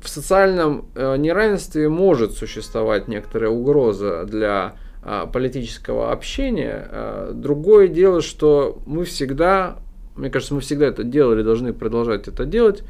[0.00, 6.88] в социальном э, неравенстве может существовать некоторая угроза для э, политического общения.
[6.90, 9.76] Э, другое дело, что мы всегда,
[10.16, 12.82] мне кажется, мы всегда это делали, должны продолжать это делать,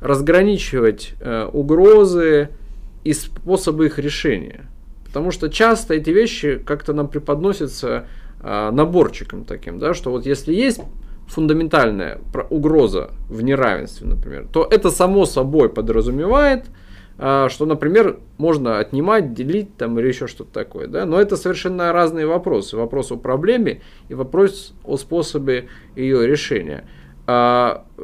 [0.00, 2.50] разграничивать э, угрозы
[3.04, 4.66] и способы их решения.
[5.04, 8.06] Потому что часто эти вещи как-то нам преподносятся
[8.40, 10.80] э, наборчиком таким, да, что вот если есть
[11.32, 12.18] фундаментальная
[12.50, 16.66] угроза в неравенстве, например, то это само собой подразумевает,
[17.18, 20.88] а, что, например, можно отнимать, делить там или еще что-то такое.
[20.88, 21.06] Да?
[21.06, 22.76] Но это совершенно разные вопросы.
[22.76, 26.84] Вопрос о проблеме и вопрос о способе ее решения.
[27.26, 28.02] А, э,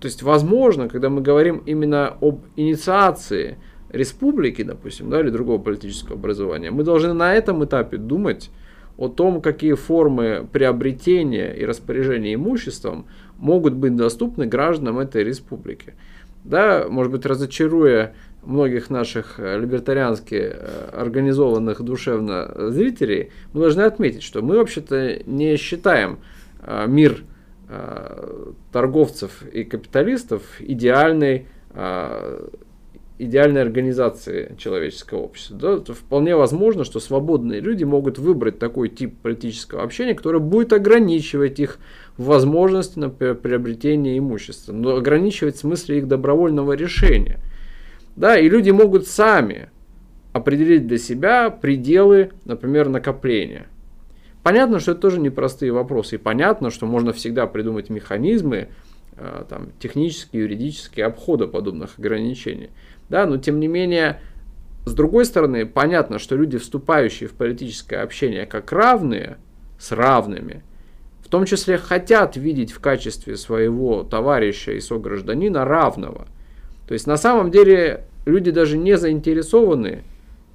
[0.00, 3.58] то есть, возможно, когда мы говорим именно об инициации
[3.90, 8.50] республики, допустим, да, или другого политического образования, мы должны на этом этапе думать
[8.96, 13.06] о том, какие формы приобретения и распоряжения имуществом
[13.38, 15.94] могут быть доступны гражданам этой республики.
[16.44, 18.14] Да, может быть, разочаруя
[18.46, 25.56] многих наших э, либертариански э, организованных душевно зрителей, мы должны отметить, что мы вообще-то не
[25.56, 26.18] считаем
[26.62, 27.22] э, мир
[28.70, 31.48] торговцев и капиталистов идеальной
[33.18, 35.56] идеальной организации человеческого общества.
[35.56, 40.72] Да, то вполне возможно, что свободные люди могут выбрать такой тип политического общения, который будет
[40.72, 41.78] ограничивать их
[42.18, 47.40] возможности на приобретение имущества, но ограничивать в смысле их добровольного решения.
[48.16, 49.70] Да, и люди могут сами
[50.32, 53.66] определить для себя пределы, например, накопления.
[54.42, 58.68] Понятно, что это тоже непростые вопросы, и понятно, что можно всегда придумать механизмы,
[59.48, 62.70] там, технические, юридические обхода подобных ограничений.
[63.08, 64.20] Да, но тем не менее,
[64.84, 69.38] с другой стороны, понятно, что люди, вступающие в политическое общение как равные,
[69.78, 70.62] с равными,
[71.24, 76.28] в том числе хотят видеть в качестве своего товарища и согражданина равного.
[76.86, 80.04] То есть на самом деле люди даже не заинтересованы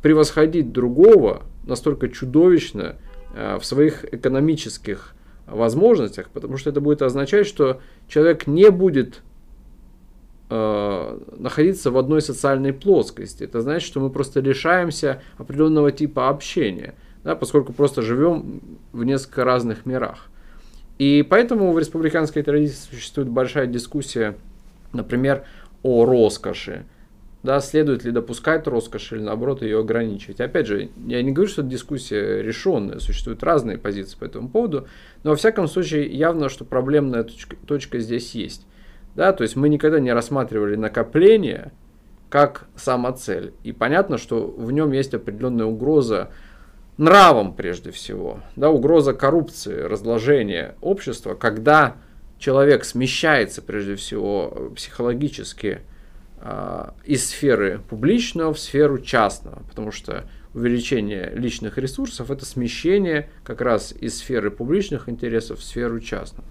[0.02, 2.96] превосходить другого настолько чудовищно
[3.36, 5.14] э, в своих экономических
[5.52, 9.22] возможностях, потому что это будет означать, что человек не будет
[10.54, 13.46] Э, находиться в одной социальной плоскости.
[13.46, 16.94] Это значит, что мы просто лишаемся определенного типа общения,
[17.24, 18.60] да, поскольку просто живем
[18.92, 20.28] в несколько разных мирах.
[20.98, 24.36] И поэтому в республиканской традиции существует большая дискуссия,
[24.92, 25.46] например,
[25.84, 26.84] о роскоши.
[27.44, 30.40] Да, следует ли допускать роскошь или наоборот ее ограничивать.
[30.40, 34.88] Опять же, я не говорю, что дискуссия решенная, существуют разные позиции по этому поводу,
[35.24, 38.68] но во всяком случае явно, что проблемная точка, точка здесь есть.
[39.16, 41.72] Да, то есть мы никогда не рассматривали накопление
[42.30, 43.54] как самоцель.
[43.64, 46.30] И понятно, что в нем есть определенная угроза
[46.98, 48.40] нравом прежде всего.
[48.56, 51.98] Да, угроза коррупции, разложения общества, когда
[52.38, 55.82] человек смещается прежде всего психологически
[57.06, 63.92] из сферы публичного в сферу частного, потому что увеличение личных ресурсов это смещение как раз
[63.94, 66.46] из сферы публичных интересов в сферу частную.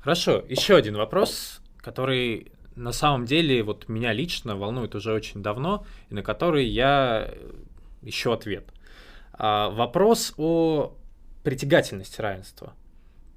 [0.00, 5.84] Хорошо, еще один вопрос, который на самом деле вот меня лично волнует уже очень давно,
[6.10, 7.34] и на который я
[8.02, 8.68] ищу ответ.
[9.32, 10.94] А, вопрос о
[11.42, 12.74] притягательности равенства.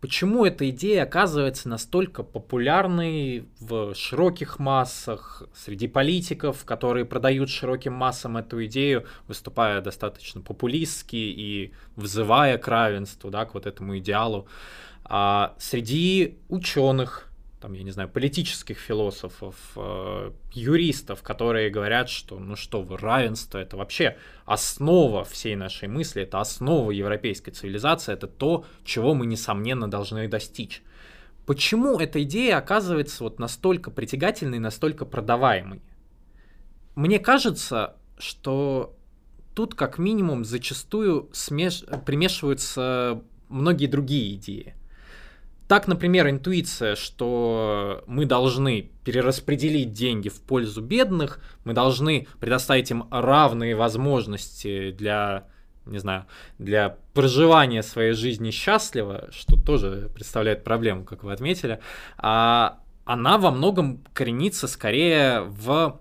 [0.01, 8.37] Почему эта идея оказывается настолько популярной в широких массах, среди политиков, которые продают широким массам
[8.37, 14.47] эту идею, выступая достаточно популистски и взывая к равенству, да, к вот этому идеалу?
[15.03, 17.28] А среди ученых,
[17.59, 23.77] там, я не знаю, политических философов, э, юристов, которые говорят, что, ну что равенство это
[23.77, 30.27] вообще основа всей нашей мысли, это основа европейской цивилизации, это то, чего мы, несомненно, должны
[30.27, 30.81] достичь.
[31.45, 35.81] Почему эта идея оказывается вот настолько притягательной, настолько продаваемой?
[36.95, 38.95] Мне кажется, что
[39.55, 41.83] тут как минимум зачастую смеш...
[42.05, 44.75] примешиваются многие другие идеи.
[45.69, 53.07] Так, например, интуиция, что мы должны перераспределить деньги в пользу бедных, мы должны предоставить им
[53.11, 55.45] равные возможности для,
[55.85, 56.25] не знаю,
[56.57, 61.79] для проживания своей жизни счастливо, что тоже представляет проблему, как вы отметили,
[62.17, 65.99] а она во многом коренится скорее в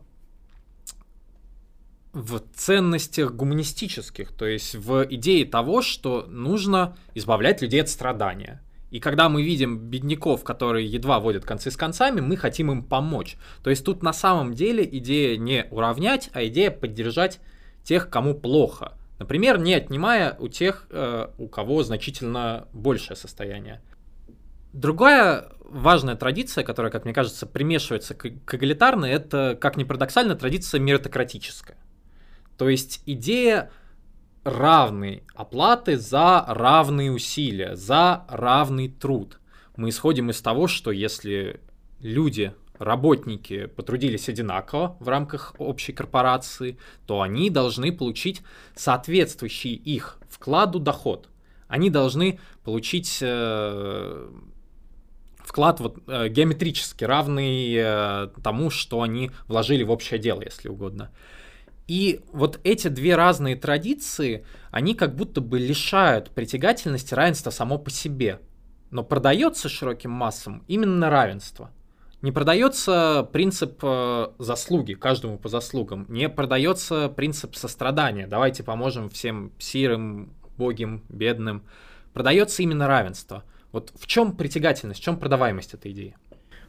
[2.14, 8.62] в ценностях гуманистических, то есть в идее того, что нужно избавлять людей от страдания.
[8.90, 13.36] И когда мы видим бедняков, которые едва водят концы с концами, мы хотим им помочь.
[13.62, 17.40] То есть тут на самом деле идея не уравнять, а идея поддержать
[17.84, 18.94] тех, кому плохо.
[19.18, 23.82] Например, не отнимая у тех, э, у кого значительно большее состояние.
[24.72, 30.34] Другая важная традиция, которая, как мне кажется, примешивается к, к эгалитарной, это, как ни парадоксально,
[30.34, 31.76] традиция меритократическая.
[32.56, 33.70] То есть идея
[34.48, 39.38] равной оплаты за равные усилия, за равный труд.
[39.76, 41.60] Мы исходим из того, что если
[42.00, 48.42] люди, работники потрудились одинаково в рамках общей корпорации, то они должны получить
[48.74, 51.28] соответствующий их вкладу доход.
[51.66, 54.30] Они должны получить э,
[55.38, 61.10] вклад вот, э, геометрически равный э, тому, что они вложили в общее дело, если угодно.
[61.88, 67.90] И вот эти две разные традиции, они как будто бы лишают притягательности равенства само по
[67.90, 68.40] себе.
[68.90, 71.70] но продается широким массам именно равенство.
[72.22, 76.06] Не продается принцип э, заслуги, каждому по заслугам.
[76.08, 78.26] Не продается принцип сострадания.
[78.26, 81.62] Давайте поможем всем сирым, богим, бедным.
[82.14, 83.44] Продается именно равенство.
[83.72, 86.16] Вот в чем притягательность, в чем продаваемость этой идеи?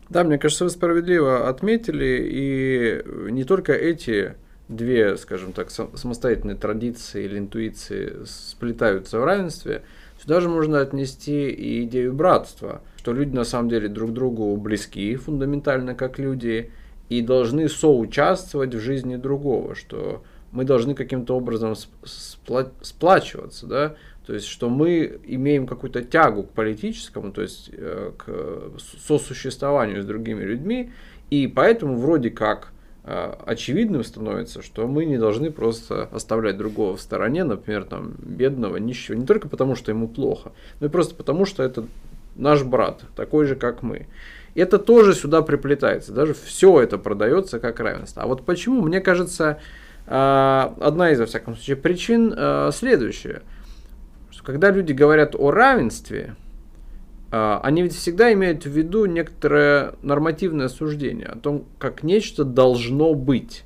[0.09, 4.35] Да, мне кажется, вы справедливо отметили, и не только эти
[4.69, 9.81] две, скажем так, самостоятельные традиции или интуиции сплетаются в равенстве,
[10.21, 15.15] сюда же можно отнести и идею братства, что люди на самом деле друг другу близки
[15.15, 16.71] фундаментально как люди
[17.09, 23.95] и должны соучаствовать в жизни другого, что мы должны каким-то образом сплачиваться, да,
[24.25, 30.05] то есть, что мы имеем какую-то тягу к политическому, то есть э, к сосуществованию с
[30.05, 30.91] другими людьми,
[31.31, 32.71] и поэтому вроде как
[33.45, 39.15] очевидным становится, что мы не должны просто оставлять другого в стороне, например, там, бедного, нищего,
[39.15, 41.85] не только потому, что ему плохо, но и просто потому, что это
[42.35, 44.07] наш брат, такой же, как мы.
[44.55, 48.23] Это тоже сюда приплетается, даже все это продается как равенство.
[48.23, 49.59] А вот почему, мне кажется,
[50.07, 52.35] э, одна из, во всяком случае, причин
[52.71, 53.41] следующая–
[54.49, 56.48] когда люди говорят о равенстве, а,
[57.31, 63.65] они ведь всегда имеют в виду некоторое нормативное суждение о том, как нечто должно быть.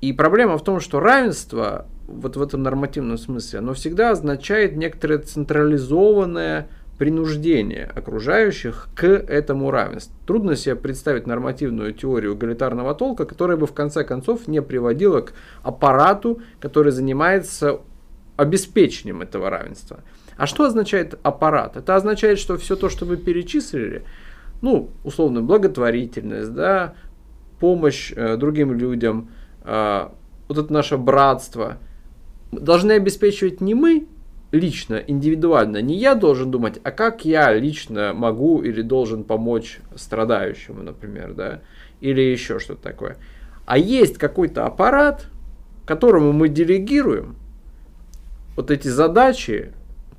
[0.00, 5.18] И проблема в том, что равенство вот в этом нормативном смысле, оно всегда означает некоторое
[5.18, 6.68] централизованное
[6.98, 10.14] принуждение окружающих к этому равенству.
[10.26, 15.32] Трудно себе представить нормативную теорию эгалитарного толка, которая бы в конце концов не приводила к
[15.62, 17.80] аппарату, который занимается
[18.36, 20.00] обеспечением этого равенства.
[20.38, 21.76] А что означает аппарат?
[21.76, 24.04] Это означает, что все то, что вы перечислили,
[24.62, 26.94] ну, условно, благотворительность, да,
[27.60, 29.30] помощь э, другим людям,
[29.64, 30.08] э,
[30.48, 31.78] вот это наше братство,
[32.52, 34.06] должны обеспечивать не мы
[34.52, 40.82] лично, индивидуально, не я должен думать, а как я лично могу или должен помочь страдающему,
[40.82, 41.60] например, да,
[42.00, 43.16] или еще что-то такое.
[43.66, 45.26] А есть какой-то аппарат,
[45.84, 47.36] которому мы делегируем–
[48.58, 49.70] вот эти задачи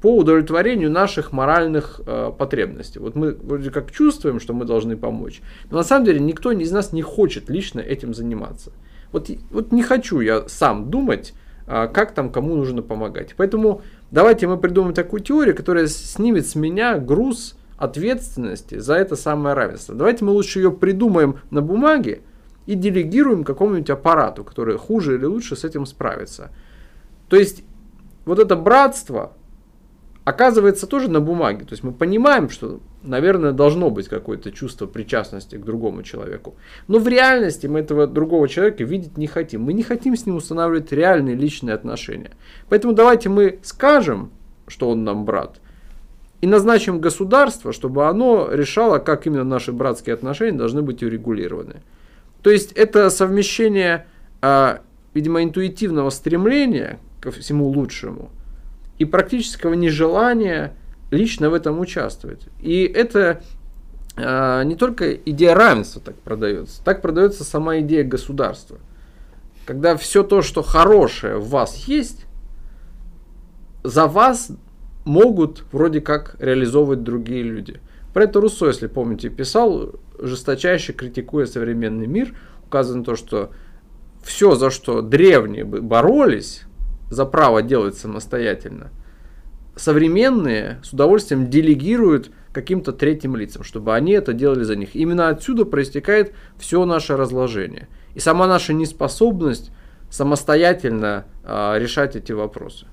[0.02, 3.00] по удовлетворению наших моральных э, потребностей.
[3.00, 6.72] Вот мы вроде как чувствуем, что мы должны помочь, но на самом деле никто из
[6.72, 8.72] нас не хочет лично этим заниматься.
[9.12, 11.34] Вот, вот не хочу я сам думать,
[11.68, 13.34] э, как там кому нужно помогать.
[13.36, 13.82] Поэтому
[14.12, 19.96] давайте мы придумаем такую теорию, которая снимет с меня груз ответственности за это самое равенство.
[19.96, 22.22] Давайте мы лучше ее придумаем на бумаге
[22.66, 26.52] и делегируем какому-нибудь аппарату, который хуже или лучше с этим справится.
[27.28, 27.64] То есть
[28.26, 29.34] вот это братство
[30.30, 31.66] оказывается тоже на бумаге.
[31.66, 36.56] То есть мы понимаем, что, наверное, должно быть какое-то чувство причастности к другому человеку.
[36.88, 39.64] Но в реальности мы этого другого человека видеть не хотим.
[39.64, 42.32] Мы не хотим с ним устанавливать реальные личные отношения.
[42.70, 44.32] Поэтому давайте мы скажем,
[44.68, 45.60] что он нам брат,
[46.42, 51.82] и назначим государство, чтобы оно решало, как именно наши братские отношения должны быть урегулированы.
[52.44, 54.06] То есть это совмещение,
[54.42, 54.82] а,
[55.14, 58.30] видимо, интуитивного стремления ко всему лучшему
[59.00, 60.74] и практического нежелания
[61.10, 62.42] лично в этом участвовать.
[62.62, 63.42] И это
[64.16, 68.78] э, не только идея равенства так продается, так продается сама идея государства.
[69.66, 72.26] Когда все то, что хорошее в вас есть,
[73.84, 74.52] за вас
[75.06, 77.80] могут вроде как реализовывать другие люди.
[78.14, 82.36] Про это Руссо, если помните, писал, жесточайше критикуя современный мир,
[82.66, 83.52] указано то, что
[84.24, 86.64] все, за что древние боролись,
[87.10, 88.92] за право делать самостоятельно,
[89.76, 94.96] современные с удовольствием делегируют каким-то третьим лицам, чтобы они это делали за них.
[94.96, 97.88] Именно отсюда проистекает все наше разложение.
[98.16, 99.72] И сама наша неспособность
[100.10, 102.88] самостоятельно э, решать эти вопросы.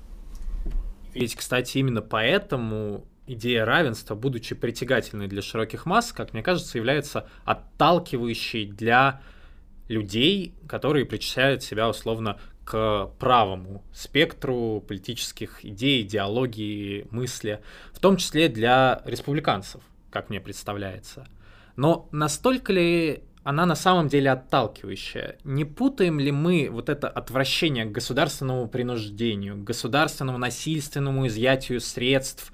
[1.13, 7.27] Ведь, кстати, именно поэтому идея равенства, будучи притягательной для широких масс, как мне кажется, является
[7.43, 9.21] отталкивающей для
[9.87, 17.61] людей, которые причисляют себя условно к правому спектру политических идей, идеологии, мысли,
[17.93, 21.25] в том числе для республиканцев, как мне представляется.
[21.77, 25.37] Но настолько ли она на самом деле отталкивающая?
[25.45, 32.51] Не путаем ли мы вот это отвращение к государственному принуждению, к государственному насильственному изъятию средств,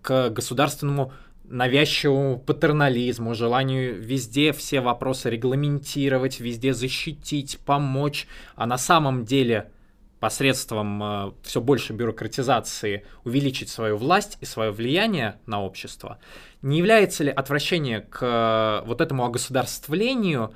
[0.00, 1.12] к государственному
[1.52, 8.26] навязчивому патернализму, желанию везде все вопросы регламентировать, везде защитить, помочь,
[8.56, 9.70] а на самом деле
[10.18, 16.18] посредством э, все больше бюрократизации увеличить свою власть и свое влияние на общество,
[16.62, 20.54] не является ли отвращение к э, вот этому огосударствлению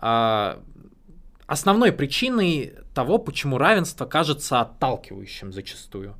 [0.00, 0.56] э,
[1.46, 6.14] основной причиной того, почему равенство кажется отталкивающим зачастую?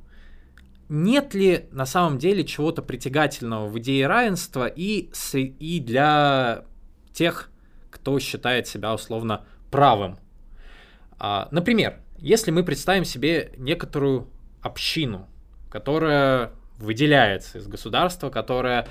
[0.89, 6.65] Нет ли на самом деле чего-то притягательного в идее равенства и, и для
[7.13, 7.51] тех,
[7.91, 10.17] кто считает себя условно правым?
[11.19, 14.27] А, например, если мы представим себе некоторую
[14.61, 15.27] общину,
[15.69, 18.87] которая выделяется из государства, которая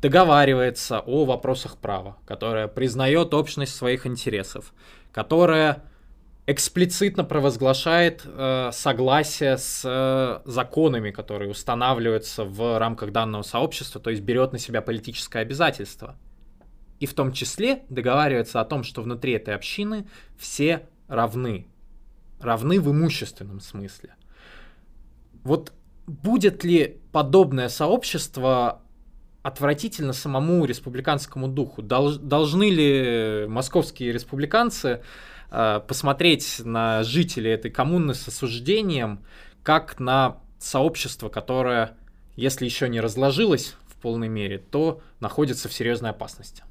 [0.00, 4.72] договаривается о вопросах права, которая признает общность своих интересов,
[5.12, 5.84] которая
[6.46, 14.22] эксплицитно провозглашает э, согласие с э, законами, которые устанавливаются в рамках данного сообщества, то есть
[14.22, 16.16] берет на себя политическое обязательство.
[16.98, 21.66] И в том числе договаривается о том, что внутри этой общины все равны.
[22.40, 24.14] Равны в имущественном смысле.
[25.44, 25.72] Вот
[26.06, 28.82] будет ли подобное сообщество
[29.42, 31.82] отвратительно самому республиканскому духу?
[31.82, 35.02] Долж, должны ли московские республиканцы э,
[35.86, 39.20] посмотреть на жителей этой коммуны с осуждением,
[39.62, 41.96] как на сообщество, которое,
[42.36, 46.62] если еще не разложилось в полной мере, то находится в серьезной опасности?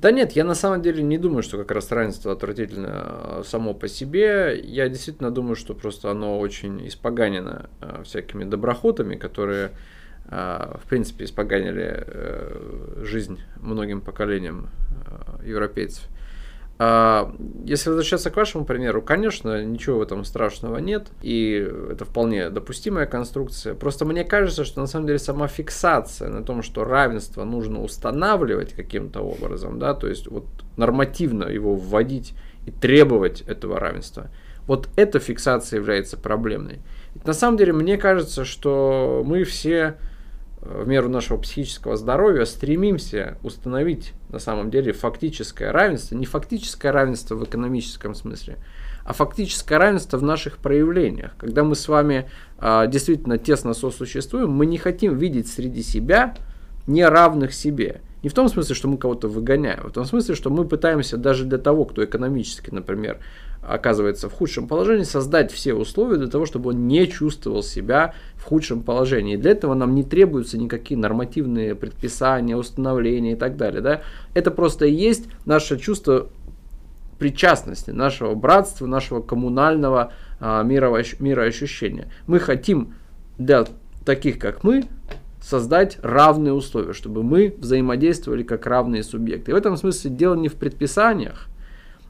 [0.00, 3.74] Да нет, я на самом деле не думаю, что как раз равенство отвратительно а, само
[3.74, 4.58] по себе.
[4.62, 9.72] Я действительно думаю, что просто оно очень испоганено а, всякими доброхотами, которые,
[10.26, 14.70] в принципе, испоганили э, жизнь многим поколениям
[15.44, 16.04] европейцев.
[16.82, 17.34] А,
[17.66, 23.04] если возвращаться к вашему примеру, конечно, ничего в этом страшного нет, и это вполне допустимая
[23.04, 23.74] конструкция.
[23.74, 28.72] Просто мне кажется, что на самом деле сама фиксация на том, что равенство нужно устанавливать
[28.72, 30.46] каким-то образом, да, то есть вот
[30.78, 32.32] нормативно его вводить
[32.64, 34.28] и требовать этого равенства,
[34.66, 36.78] вот эта фиксация является проблемной.
[37.26, 39.98] На самом деле мне кажется, что мы все
[40.62, 47.34] в меру нашего психического здоровья стремимся установить на самом деле фактическое равенство, не фактическое равенство
[47.34, 48.58] в экономическом смысле,
[49.04, 51.32] а фактическое равенство в наших проявлениях.
[51.38, 56.34] Когда мы с вами а, действительно тесно сосуществуем, мы не хотим видеть среди себя
[56.86, 58.02] неравных себе.
[58.22, 61.16] Не в том смысле, что мы кого-то выгоняем, а в том смысле, что мы пытаемся
[61.16, 63.18] даже для того, кто экономически, например,
[63.62, 68.44] оказывается в худшем положении, создать все условия для того, чтобы он не чувствовал себя в
[68.44, 69.36] худшем положении.
[69.36, 73.80] Для этого нам не требуются никакие нормативные предписания, установления и так далее.
[73.80, 74.00] Да?
[74.34, 76.28] Это просто и есть наше чувство
[77.18, 82.10] причастности, нашего братства, нашего коммунального а, мироощущения.
[82.26, 82.94] Мы хотим
[83.36, 83.66] для
[84.06, 84.84] таких, как мы,
[85.42, 89.50] создать равные условия, чтобы мы взаимодействовали как равные субъекты.
[89.50, 91.49] И в этом смысле дело не в предписаниях,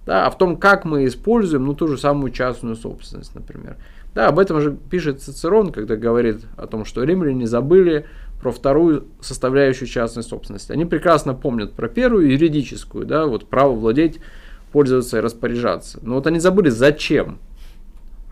[0.06, 3.76] да, а в том, как мы используем ну, ту же самую частную собственность, например.
[4.14, 8.06] Да, об этом же пишет Цицерон, когда говорит о том, что римляне забыли
[8.40, 10.72] про вторую составляющую частной собственности.
[10.72, 14.18] Они прекрасно помнят про первую юридическую, да, вот право владеть,
[14.72, 15.98] пользоваться и распоряжаться.
[16.02, 17.38] Но вот они забыли зачем.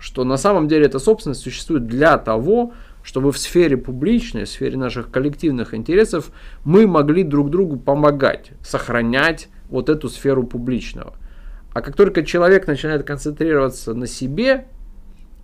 [0.01, 4.77] Что на самом деле эта собственность существует для того, чтобы в сфере публичной, в сфере
[4.77, 6.31] наших коллективных интересов
[6.65, 11.15] мы могли друг другу помогать, сохранять вот эту сферу публичного–
[11.79, 14.67] а как только человек начинает концентрироваться на себе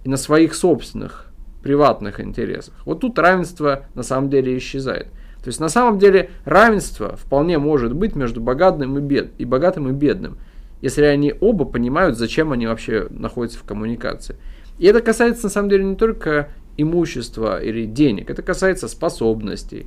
[0.02, 1.26] и на своих собственных
[1.62, 5.06] приватных интересах, вот тут равенство на самом деле исчезает.
[5.44, 9.88] То есть на самом деле равенство вполне может быть между богатым и, бед, и богатым
[9.88, 10.38] и бедным,
[10.82, 14.34] если они оба понимают, зачем они вообще находятся в коммуникации.
[14.78, 19.86] И это касается на самом деле не только имущества или денег, это касается способностей.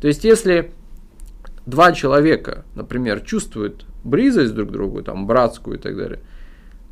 [0.00, 0.70] То есть если
[1.68, 6.20] два человека, например, чувствуют близость друг к другу, там, братскую и так далее,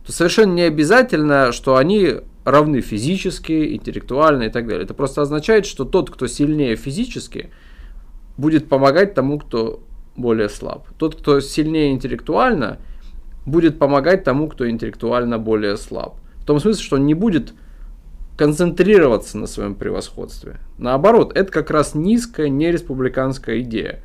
[0.05, 4.85] то совершенно не обязательно, что они равны физически, интеллектуально и так далее.
[4.85, 7.51] Это просто означает, что тот, кто сильнее физически,
[8.37, 9.83] будет помогать тому, кто
[10.15, 10.87] более слаб.
[10.99, 12.79] Тот, кто сильнее интеллектуально,
[13.47, 16.19] будет помогать тому, кто интеллектуально более слаб.
[16.37, 17.55] В том смысле, что он не будет
[18.37, 20.59] концентрироваться на своем превосходстве.
[20.77, 24.03] Наоборот, это как раз низкая нереспубликанская идея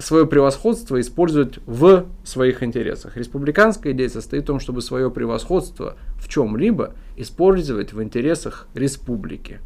[0.00, 3.16] свое превосходство использовать в своих интересах.
[3.16, 9.60] Республиканская идея состоит в том, чтобы свое превосходство в чем-либо использовать в интересах республики.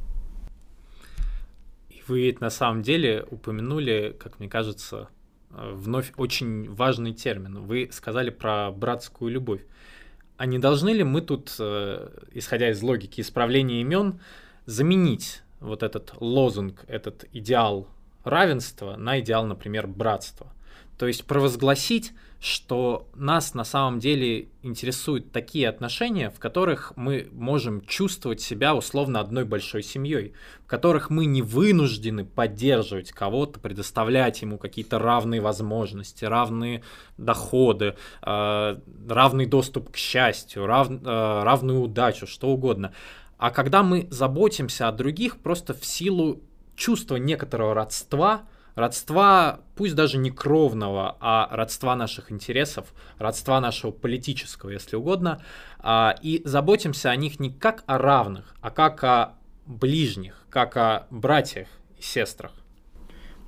[1.88, 5.08] И вы ведь на самом деле упомянули, как мне кажется,
[5.50, 7.60] э, вновь очень важный термин.
[7.60, 9.62] Вы сказали про братскую любовь.
[10.36, 14.20] А не должны ли мы тут, э, исходя из логики исправления имен,
[14.66, 17.88] заменить вот этот лозунг, этот идеал
[18.24, 20.52] равенства на идеал, например, братства.
[20.98, 22.12] То есть провозгласить,
[22.44, 29.18] что нас на самом деле интересуют такие отношения, в которых мы можем чувствовать себя условно
[29.20, 36.26] одной большой семьей, в которых мы не вынуждены поддерживать кого-то, предоставлять ему какие-то равные возможности,
[36.26, 36.82] равные
[37.16, 38.76] доходы, э,
[39.08, 42.92] равный доступ к счастью, рав, э, равную удачу, что угодно,
[43.38, 46.42] а когда мы заботимся о других просто в силу
[46.76, 48.42] чувства некоторого родства,
[48.74, 55.40] родства, пусть даже не кровного, а родства наших интересов, родства нашего политического, если угодно,
[55.78, 59.34] а, и заботимся о них не как о равных, а как о
[59.66, 61.68] ближних, как о братьях
[61.98, 62.52] и сестрах.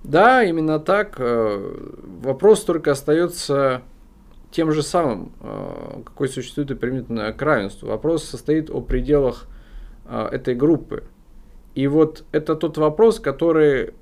[0.03, 1.17] Да, именно так.
[1.19, 3.83] Э, вопрос только остается
[4.53, 7.89] тем же самым, э, какой существует и применительно к равенству.
[7.89, 9.47] Вопрос состоит о пределах
[10.05, 11.05] э, этой группы.
[11.77, 13.93] И вот это тот вопрос, который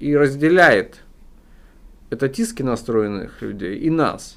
[0.00, 1.02] и разделяет
[2.10, 4.36] этатистски настроенных людей и нас.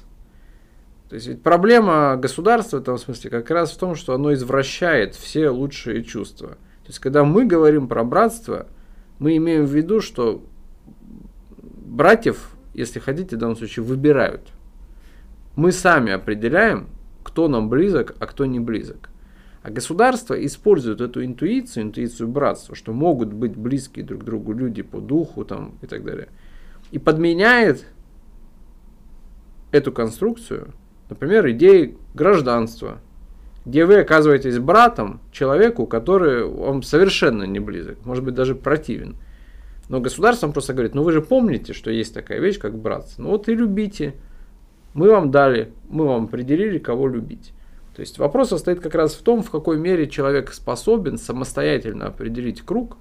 [1.08, 5.16] То есть ведь проблема государства в этом смысле как раз в том, что оно извращает
[5.16, 6.50] все лучшие чувства.
[6.50, 8.68] То есть когда мы говорим про братство,
[9.18, 10.44] мы имеем в виду, что
[11.58, 14.52] братьев, если хотите, в данном случае выбирают.
[15.56, 16.86] Мы сами определяем,
[17.24, 19.08] кто нам близок, а кто не близок.
[19.64, 25.00] А государство использует эту интуицию, интуицию братства, что могут быть близкие друг другу люди по
[25.00, 26.28] духу там, и так далее.
[26.90, 27.86] И подменяет
[29.72, 30.74] эту конструкцию,
[31.08, 33.00] например, идеей гражданства,
[33.64, 39.16] где вы оказываетесь братом человеку, который вам совершенно не близок, может быть даже противен.
[39.88, 43.22] Но государство просто говорит, ну вы же помните, что есть такая вещь, как братство.
[43.22, 44.14] Ну вот и любите.
[44.92, 47.54] Мы вам дали, мы вам определили, кого любить.
[47.94, 52.62] То есть вопрос состоит как раз в том, в какой мере человек способен самостоятельно определить
[52.62, 52.96] круг,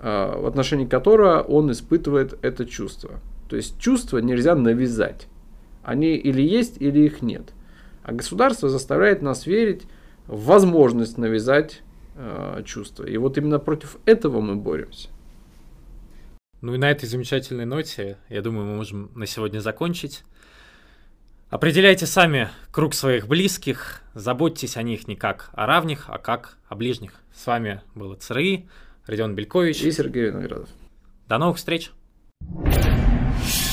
[0.00, 3.20] э, в отношении которого он испытывает это чувство.
[3.48, 5.28] То есть чувства нельзя навязать.
[5.82, 7.54] Они или есть, или их нет.
[8.02, 9.84] А государство заставляет нас верить
[10.26, 11.82] в возможность навязать
[12.14, 13.04] э, чувства.
[13.04, 15.08] И вот именно против этого мы боремся.
[16.60, 20.22] Ну и на этой замечательной ноте, я думаю, мы можем на сегодня закончить.
[21.52, 26.74] Определяйте сами круг своих близких, заботьтесь о них не как о равных, а как о
[26.74, 27.12] ближних.
[27.30, 28.70] С вами был ЦРИ,
[29.04, 30.70] Родион Белькович и Сергей Виноградов.
[31.28, 31.90] До новых встреч!
[32.40, 33.71] thank you